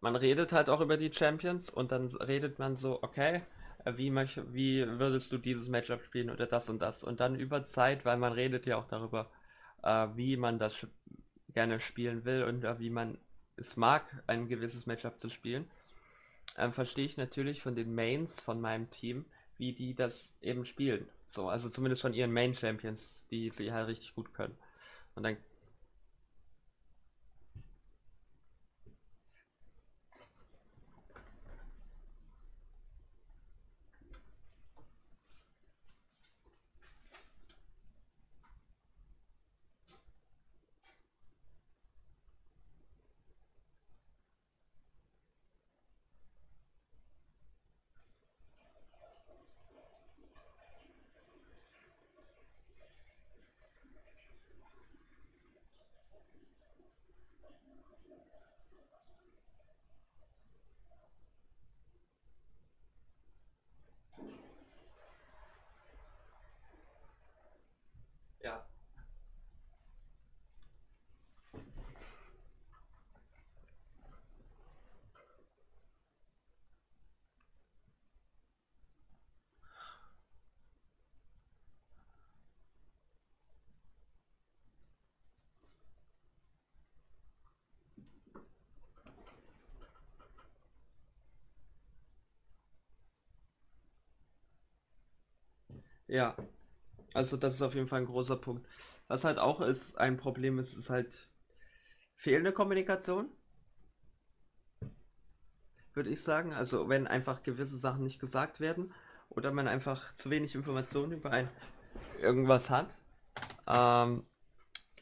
[0.00, 3.42] man redet halt auch über die Champions und dann redet man so, okay,
[3.84, 7.04] wie, möch, wie würdest du dieses Matchup spielen oder das und das.
[7.04, 9.30] Und dann über Zeit, weil man redet ja auch darüber,
[9.82, 10.86] äh, wie man das
[11.54, 13.18] gerne spielen will und äh, wie man
[13.56, 15.68] es mag, ein gewisses Matchup zu spielen,
[16.58, 19.24] ähm, verstehe ich natürlich von den Mains von meinem Team,
[19.58, 21.08] wie die das eben spielen.
[21.28, 24.56] So, also zumindest von ihren Main Champions, die sie halt richtig gut können.
[25.14, 25.36] Und dann
[68.42, 68.66] Ja.
[96.08, 96.34] Ja,
[97.14, 98.66] also das ist auf jeden Fall ein großer Punkt.
[99.06, 101.28] Was halt auch ist, ein Problem ist, ist halt
[102.16, 103.28] fehlende Kommunikation,
[105.94, 106.52] würde ich sagen.
[106.52, 108.92] Also wenn einfach gewisse Sachen nicht gesagt werden
[109.28, 111.48] oder man einfach zu wenig Informationen über ein
[112.20, 112.98] irgendwas hat.
[113.66, 114.24] Ähm,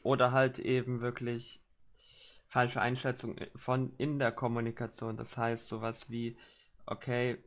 [0.03, 1.61] oder halt eben wirklich
[2.47, 5.17] falsche Einschätzung von in der Kommunikation.
[5.17, 6.37] Das heißt sowas wie,
[6.85, 7.37] okay,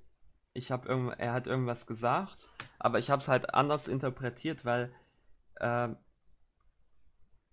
[0.52, 2.48] ich habe er hat irgendwas gesagt,
[2.78, 4.92] aber ich habe es halt anders interpretiert, weil
[5.60, 5.96] ähm,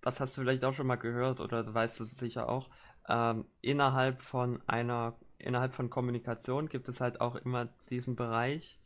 [0.01, 2.69] das hast du vielleicht auch schon mal gehört oder weißt du sicher auch.
[3.09, 8.79] Ähm, innerhalb von einer, innerhalb von Kommunikation gibt es halt auch immer diesen Bereich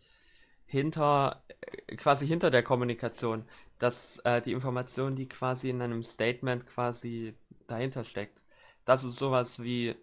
[0.65, 3.45] hinter, äh, quasi hinter der Kommunikation,
[3.79, 7.35] dass äh, die Information, die quasi in einem Statement quasi
[7.67, 8.43] dahinter steckt.
[8.85, 9.95] Das ist sowas wie,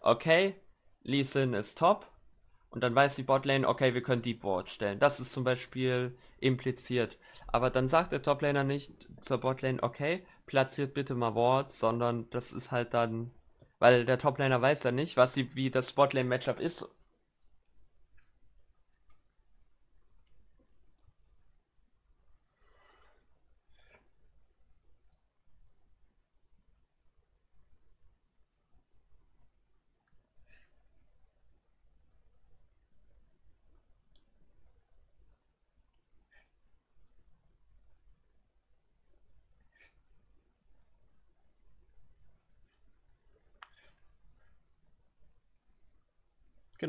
[0.00, 0.54] okay,
[1.02, 2.09] Lee Sin ist top,
[2.70, 4.98] und dann weiß die Botlane, okay, wir können Deep Ward stellen.
[5.00, 7.18] Das ist zum Beispiel impliziert.
[7.48, 12.52] Aber dann sagt der Toplaner nicht zur Botlane, okay, platziert bitte mal Wards, sondern das
[12.52, 13.32] ist halt dann,
[13.78, 16.88] weil der Toplaner weiß ja nicht, was sie, wie das Botlane-Matchup ist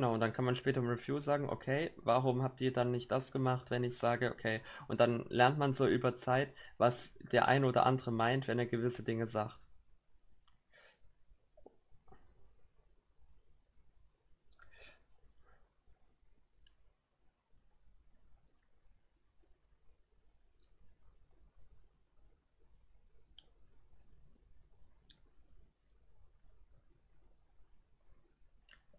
[0.01, 3.11] Genau, und dann kann man später im Review sagen, okay, warum habt ihr dann nicht
[3.11, 7.47] das gemacht, wenn ich sage, okay, und dann lernt man so über Zeit, was der
[7.47, 9.59] eine oder andere meint, wenn er gewisse Dinge sagt.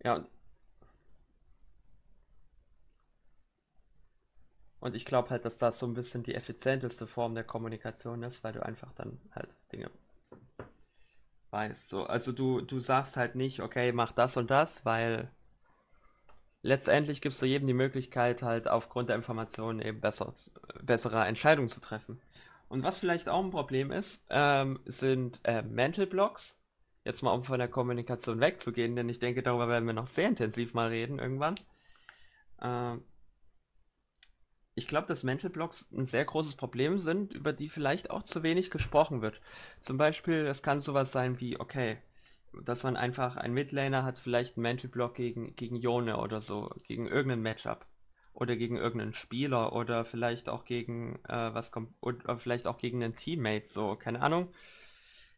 [0.05, 0.25] Ja,
[4.83, 8.43] Und ich glaube halt, dass das so ein bisschen die effizienteste Form der Kommunikation ist,
[8.43, 9.89] weil du einfach dann halt Dinge
[11.53, 11.89] weißt.
[11.89, 15.31] So, also du, du sagst halt nicht, okay, mach das und das, weil
[16.63, 20.35] letztendlich gibst du jedem die Möglichkeit, halt aufgrund der Informationen eben besser,
[20.83, 22.21] bessere Entscheidungen zu treffen.
[22.69, 26.59] Und was vielleicht auch ein Problem ist, ähm, sind äh, Mental Blocks.
[27.05, 30.27] Jetzt mal um von der Kommunikation wegzugehen, denn ich denke, darüber werden wir noch sehr
[30.27, 31.55] intensiv mal reden irgendwann.
[32.61, 33.05] Ähm,
[34.75, 38.43] ich glaube, dass Mental Blocks ein sehr großes Problem sind, über die vielleicht auch zu
[38.43, 39.41] wenig gesprochen wird.
[39.81, 41.99] Zum Beispiel, es kann sowas sein wie, okay,
[42.65, 46.71] dass man einfach ein Midlaner hat, vielleicht einen Mental Block gegen, gegen Yone oder so,
[46.87, 47.87] gegen irgendein Matchup.
[48.35, 53.05] Oder gegen irgendeinen Spieler oder vielleicht auch gegen äh, was kommt, oder vielleicht auch gegen
[53.05, 54.49] einen Teammate, so, keine Ahnung.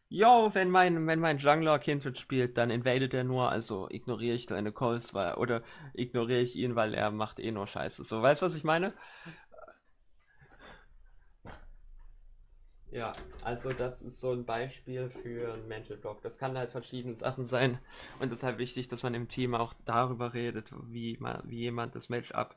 [0.09, 4.45] Jo, wenn mein, wenn mein Jungler Kindred spielt, dann invadet er nur, also ignoriere ich
[4.45, 5.61] deine Calls, weil, oder
[5.93, 8.03] ignoriere ich ihn, weil er macht eh nur Scheiße.
[8.03, 8.93] So, weißt du, was ich meine?
[12.91, 13.11] Ja,
[13.43, 16.21] also das ist so ein Beispiel für einen Mental Block.
[16.21, 17.79] Das kann halt verschiedene Sachen sein
[18.19, 22.09] und halt wichtig, dass man im Team auch darüber redet, wie man, wie jemand das
[22.09, 22.55] Matchup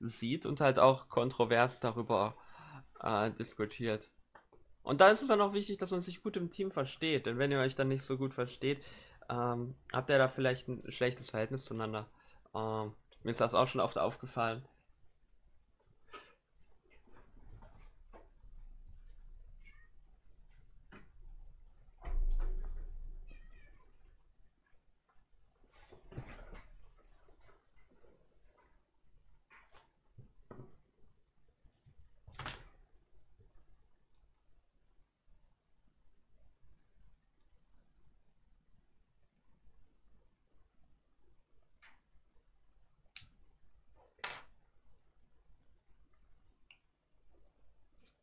[0.00, 2.36] sieht und halt auch kontrovers darüber
[3.00, 4.10] äh, diskutiert.
[4.88, 7.36] Und da ist es dann auch wichtig, dass man sich gut im Team versteht, denn
[7.36, 8.82] wenn ihr euch dann nicht so gut versteht,
[9.28, 12.06] ähm, habt ihr da vielleicht ein schlechtes Verhältnis zueinander.
[12.54, 14.62] Ähm, mir ist das auch schon oft aufgefallen.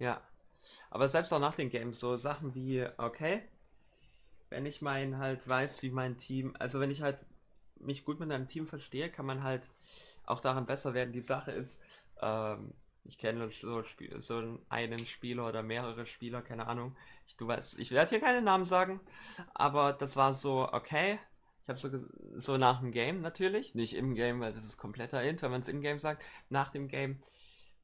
[0.06, 0.22] Ja.
[0.92, 3.42] Aber selbst auch nach den Games, so Sachen wie, okay,
[4.50, 7.18] wenn ich mein halt weiß, wie mein Team, also wenn ich halt
[7.80, 9.68] mich gut mit einem Team verstehe, kann man halt
[10.28, 11.12] auch daran besser werden.
[11.12, 11.82] Die Sache ist,
[12.22, 13.82] ähm, ich kenne so,
[14.20, 16.96] so einen Spieler oder mehrere Spieler, keine Ahnung.
[17.26, 19.00] Ich, du weißt, ich werde hier keine Namen sagen,
[19.56, 21.18] aber das war so, okay.
[21.64, 21.90] Ich habe so,
[22.36, 25.62] so nach dem Game natürlich, nicht im Game, weil das ist kompletter Int, wenn man
[25.62, 27.24] es im Game sagt, nach dem Game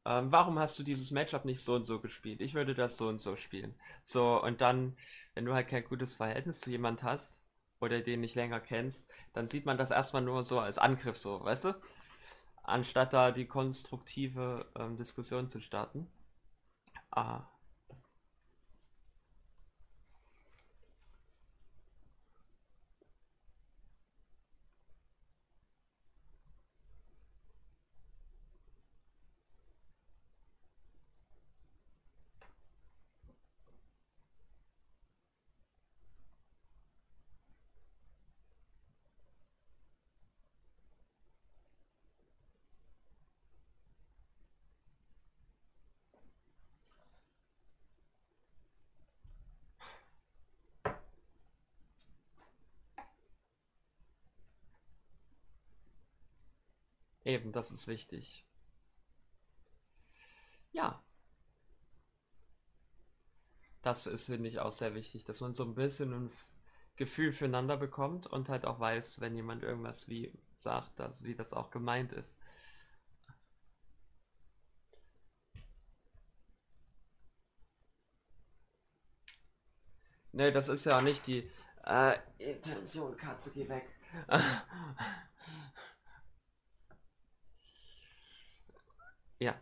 [0.06, 2.42] ähm, warum hast du dieses Matchup nicht so und so gespielt?
[2.42, 3.76] Ich würde das so und so spielen.
[4.04, 4.98] So, und dann,
[5.34, 7.40] wenn du halt kein gutes Verhältnis zu jemand hast
[7.80, 11.44] oder den nicht länger kennst, dann sieht man das erstmal nur so als Angriff, so,
[11.44, 11.76] weißt du?
[12.64, 16.08] Anstatt da die konstruktive ähm, Diskussion zu starten.
[17.12, 17.48] Ah,
[57.32, 58.46] eben, das ist wichtig.
[60.74, 61.02] Ja,
[63.84, 66.32] das ist, finde ich, auch sehr wichtig, dass man so ein bisschen ein
[66.96, 71.54] Gefühl füreinander bekommt und halt auch weiß, wenn jemand irgendwas wie sagt, dass, wie das
[71.54, 72.38] auch gemeint ist.
[80.34, 81.50] Ne, das ist ja nicht die
[81.86, 83.88] äh, Intention, Katze, geh weg.
[89.42, 89.56] Ja.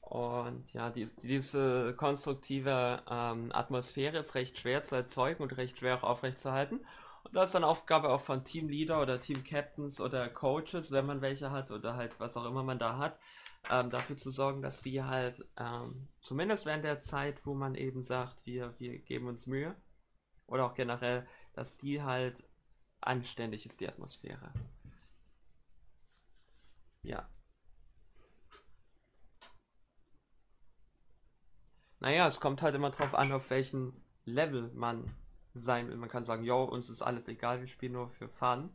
[0.00, 5.96] Und ja, die, diese konstruktive ähm, Atmosphäre ist recht schwer zu erzeugen und recht schwer
[5.98, 6.80] auch aufrechtzuerhalten.
[7.24, 11.50] Und das ist dann Aufgabe auch von Teamleader oder Team-Captains oder Coaches, wenn man welche
[11.50, 13.18] hat oder halt was auch immer man da hat,
[13.70, 18.02] ähm, dafür zu sorgen, dass die halt ähm, zumindest während der Zeit, wo man eben
[18.02, 19.76] sagt, wir, wir geben uns Mühe
[20.46, 22.44] oder auch generell, dass die halt
[23.02, 24.52] anständig ist, die Atmosphäre.
[27.02, 27.28] Ja.
[32.00, 33.92] Naja, es kommt halt immer drauf an, auf welchem
[34.24, 35.14] Level man
[35.54, 35.96] sein will.
[35.96, 38.70] Man kann sagen, jo, uns ist alles egal, wir spielen nur für Fun.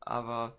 [0.00, 0.56] Aber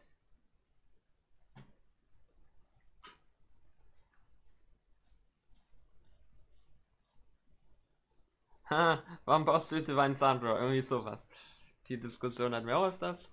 [8.69, 10.59] Ha, warum baust du Divine Sandra?
[10.59, 11.27] Irgendwie sowas.
[11.87, 13.31] Die Diskussion hatten wir auch öfters.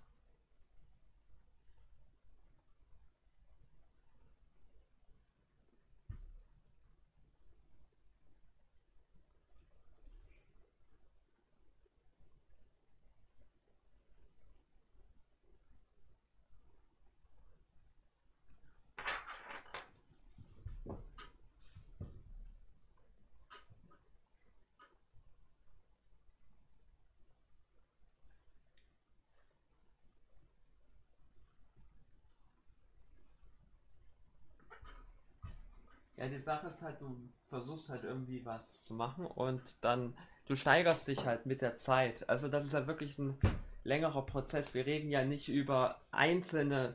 [36.40, 40.14] Die Sache ist halt, du versuchst halt irgendwie was zu machen und dann,
[40.46, 42.26] du steigerst dich halt mit der Zeit.
[42.30, 43.36] Also das ist halt wirklich ein
[43.84, 44.72] längerer Prozess.
[44.72, 46.94] Wir reden ja nicht über einzelne,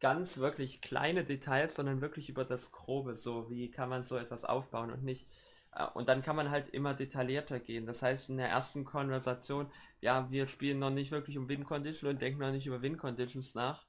[0.00, 3.16] ganz wirklich kleine Details, sondern wirklich über das Grobe.
[3.16, 5.28] So, wie kann man so etwas aufbauen und nicht.
[5.76, 7.86] äh, Und dann kann man halt immer detaillierter gehen.
[7.86, 9.70] Das heißt, in der ersten Konversation,
[10.00, 12.98] ja, wir spielen noch nicht wirklich um Win Condition und denken noch nicht über Win
[12.98, 13.86] Conditions nach.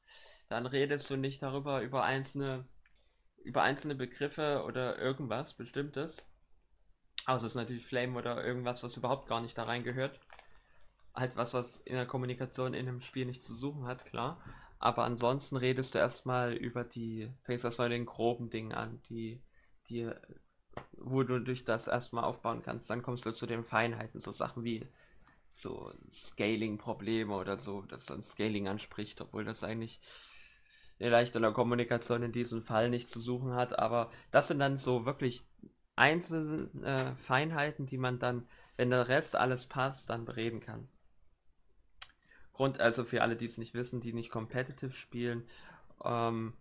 [0.50, 2.66] Dann redest du nicht darüber, über einzelne,
[3.48, 6.28] über einzelne Begriffe oder irgendwas Bestimmtes.
[7.26, 10.20] Außer es ist natürlich Flame oder irgendwas, was überhaupt gar nicht da reingehört
[11.18, 14.40] halt was, was in der Kommunikation in einem Spiel nicht zu suchen hat, klar.
[14.80, 19.42] Aber ansonsten redest du erstmal über die, fängst erstmal den groben Dingen an, die,
[19.90, 20.10] die,
[20.92, 22.90] wo du durch das erstmal aufbauen kannst.
[22.90, 24.88] Dann kommst du zu den Feinheiten, so Sachen wie
[25.50, 30.00] so Scaling-Probleme oder so, dass dann Scaling anspricht, obwohl das eigentlich
[30.98, 33.78] vielleicht in der Kommunikation in diesem Fall nicht zu suchen hat.
[33.78, 35.44] Aber das sind dann so wirklich
[35.96, 40.88] einzelne äh, Feinheiten, die man dann, wenn der Rest alles passt, dann bereden kann.
[42.54, 45.44] Grund, also für alle, die es nicht wissen, die nicht competitive spielen,
[46.04, 46.54] ähm,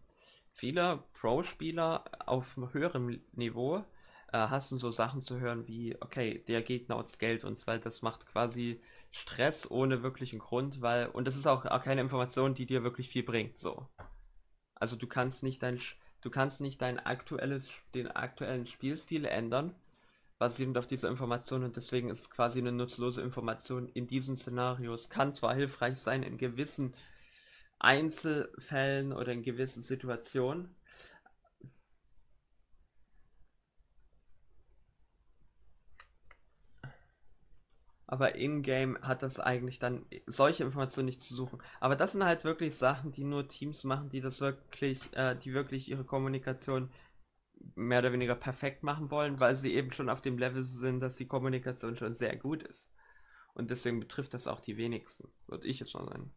[0.52, 3.84] viele Pro-Spieler auf höherem Niveau
[4.32, 8.02] äh, hast du so Sachen zu hören wie, okay, der Gegner outscaled uns, weil das
[8.02, 8.80] macht quasi
[9.10, 13.08] Stress ohne wirklichen Grund, weil, und das ist auch, auch keine Information, die dir wirklich
[13.08, 13.88] viel bringt, so.
[14.76, 15.80] Also du kannst nicht dein,
[16.20, 19.74] du kannst nicht dein aktuelles, den aktuellen Spielstil ändern,
[20.38, 24.94] basierend auf dieser Information und deswegen ist quasi eine nutzlose Information in diesem Szenario.
[24.94, 26.94] Es kann zwar hilfreich sein in gewissen
[27.78, 30.74] Einzelfällen oder in gewissen Situationen,
[38.06, 41.60] aber in-game hat das eigentlich dann solche Informationen nicht zu suchen.
[41.80, 45.54] Aber das sind halt wirklich Sachen, die nur Teams machen, die das wirklich, äh, die
[45.54, 46.90] wirklich ihre Kommunikation
[47.74, 51.16] mehr oder weniger perfekt machen wollen, weil sie eben schon auf dem Level sind, dass
[51.16, 52.90] die Kommunikation schon sehr gut ist.
[53.54, 56.32] Und deswegen betrifft das auch die wenigsten, würde ich jetzt schon sagen.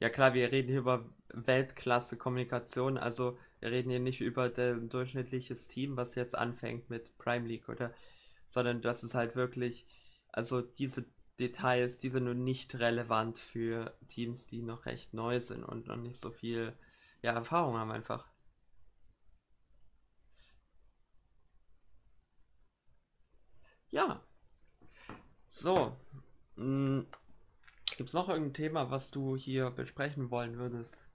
[0.00, 5.68] Ja klar, wir reden hier über Weltklasse-Kommunikation, also wir reden hier nicht über ein durchschnittliches
[5.68, 7.92] Team, was jetzt anfängt mit Prime League oder,
[8.46, 9.86] sondern das ist halt wirklich,
[10.32, 11.04] also diese
[11.38, 15.96] Details, die sind nur nicht relevant für Teams, die noch recht neu sind und noch
[15.96, 16.74] nicht so viel,
[17.22, 18.26] ja, Erfahrung haben einfach.
[23.90, 24.20] Ja,
[25.48, 25.96] so.
[26.56, 27.04] Mh,
[28.00, 31.06] Gibt es noch irgendein Thema, was du hier besprechen wollen würdest?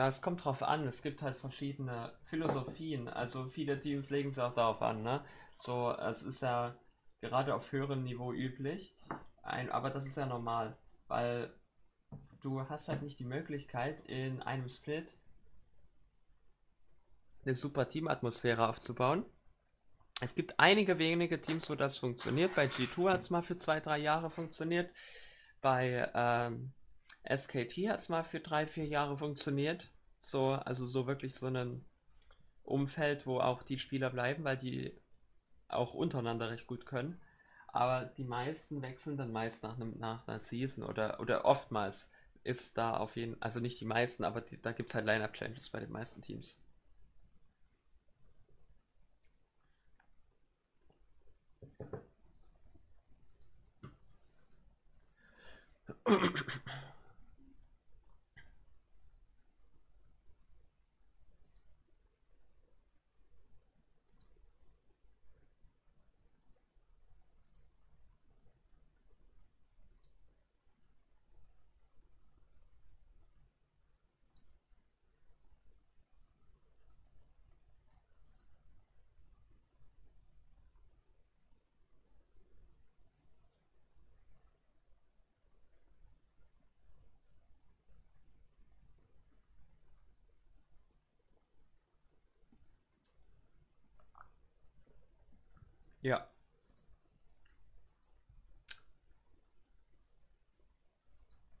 [0.00, 0.86] Ja, es kommt drauf an.
[0.86, 3.06] Es gibt halt verschiedene Philosophien.
[3.06, 5.22] Also viele Teams legen es auch darauf an, ne?
[5.54, 6.74] So, es ist ja
[7.20, 8.96] gerade auf höherem Niveau üblich.
[9.42, 11.52] Ein, aber das ist ja normal, weil
[12.40, 15.18] du hast halt nicht die Möglichkeit, in einem Split
[17.44, 19.26] eine super Teamatmosphäre aufzubauen.
[20.22, 22.54] Es gibt einige wenige Teams, wo das funktioniert.
[22.54, 24.90] Bei G2 hat es mal für zwei, drei Jahre funktioniert.
[25.60, 26.72] Bei ähm,
[27.24, 29.90] SKT hat es mal für drei, vier Jahre funktioniert.
[30.20, 31.84] So, also so wirklich so ein
[32.64, 34.92] Umfeld, wo auch die Spieler bleiben, weil die
[35.68, 37.20] auch untereinander recht gut können.
[37.68, 42.10] Aber die meisten wechseln dann meist nach, einem, nach einer Season oder, oder oftmals
[42.44, 45.70] ist da auf jeden also nicht die meisten, aber die, da gibt es halt Line-Up-Changes
[45.70, 46.58] bei den meisten Teams.
[96.02, 96.28] Ja.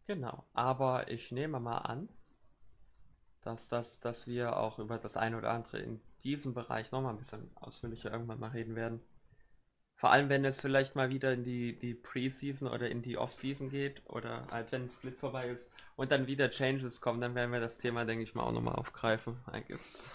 [0.06, 0.44] Genau.
[0.52, 2.08] Aber ich nehme mal an,
[3.42, 7.18] dass, das, dass wir auch über das eine oder andere in diesem Bereich nochmal ein
[7.18, 9.00] bisschen ausführlicher irgendwann mal reden werden.
[9.96, 13.68] Vor allem, wenn es vielleicht mal wieder in die, die Preseason oder in die Offseason
[13.70, 17.60] geht oder halt wenn Split vorbei ist und dann wieder Changes kommen, dann werden wir
[17.60, 19.36] das Thema, denke ich mal, auch nochmal aufgreifen.
[19.52, 20.10] I guess.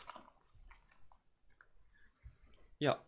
[2.80, 2.99] Ja.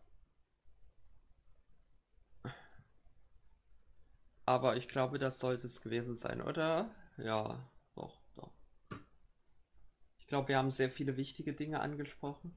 [4.48, 6.90] Aber ich glaube, das sollte es gewesen sein, oder?
[7.18, 8.50] Ja, doch, doch.
[10.20, 12.56] Ich glaube, wir haben sehr viele wichtige Dinge angesprochen.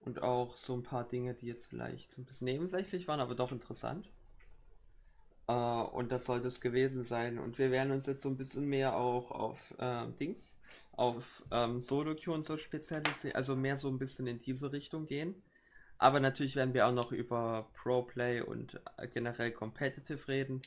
[0.00, 3.52] Und auch so ein paar Dinge, die jetzt vielleicht ein bisschen nebensächlich waren, aber doch
[3.52, 4.10] interessant.
[5.46, 7.38] Äh, und das sollte es gewesen sein.
[7.38, 10.56] Und wir werden uns jetzt so ein bisschen mehr auch auf äh, Dings,
[10.92, 15.42] auf ähm, Solo-Queue und so spezialisieren, also mehr so ein bisschen in diese Richtung gehen.
[16.02, 20.60] Aber natürlich werden wir auch noch über Pro-Play und äh, generell Competitive reden.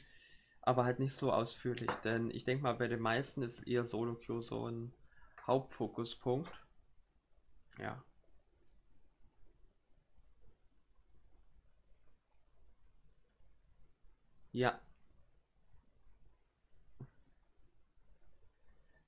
[0.62, 4.42] Aber halt nicht so ausführlich, denn ich denke mal, bei den meisten ist eher Solo-Queue
[4.44, 4.94] so ein
[5.48, 6.52] Hauptfokuspunkt.
[7.80, 8.04] Ja.
[14.54, 14.80] Ja.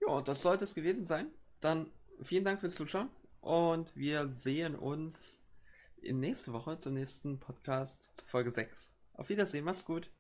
[0.02, 1.28] Ja, das sollte es gewesen sein.
[1.62, 1.92] Dann
[2.24, 3.10] vielen Dank fürs Zuschauen
[3.42, 5.40] und wir sehen uns
[6.02, 8.94] in nächste Woche zur nächsten Podcast Folge 6.
[9.14, 10.12] Auf Wiedersehen, mach's gut.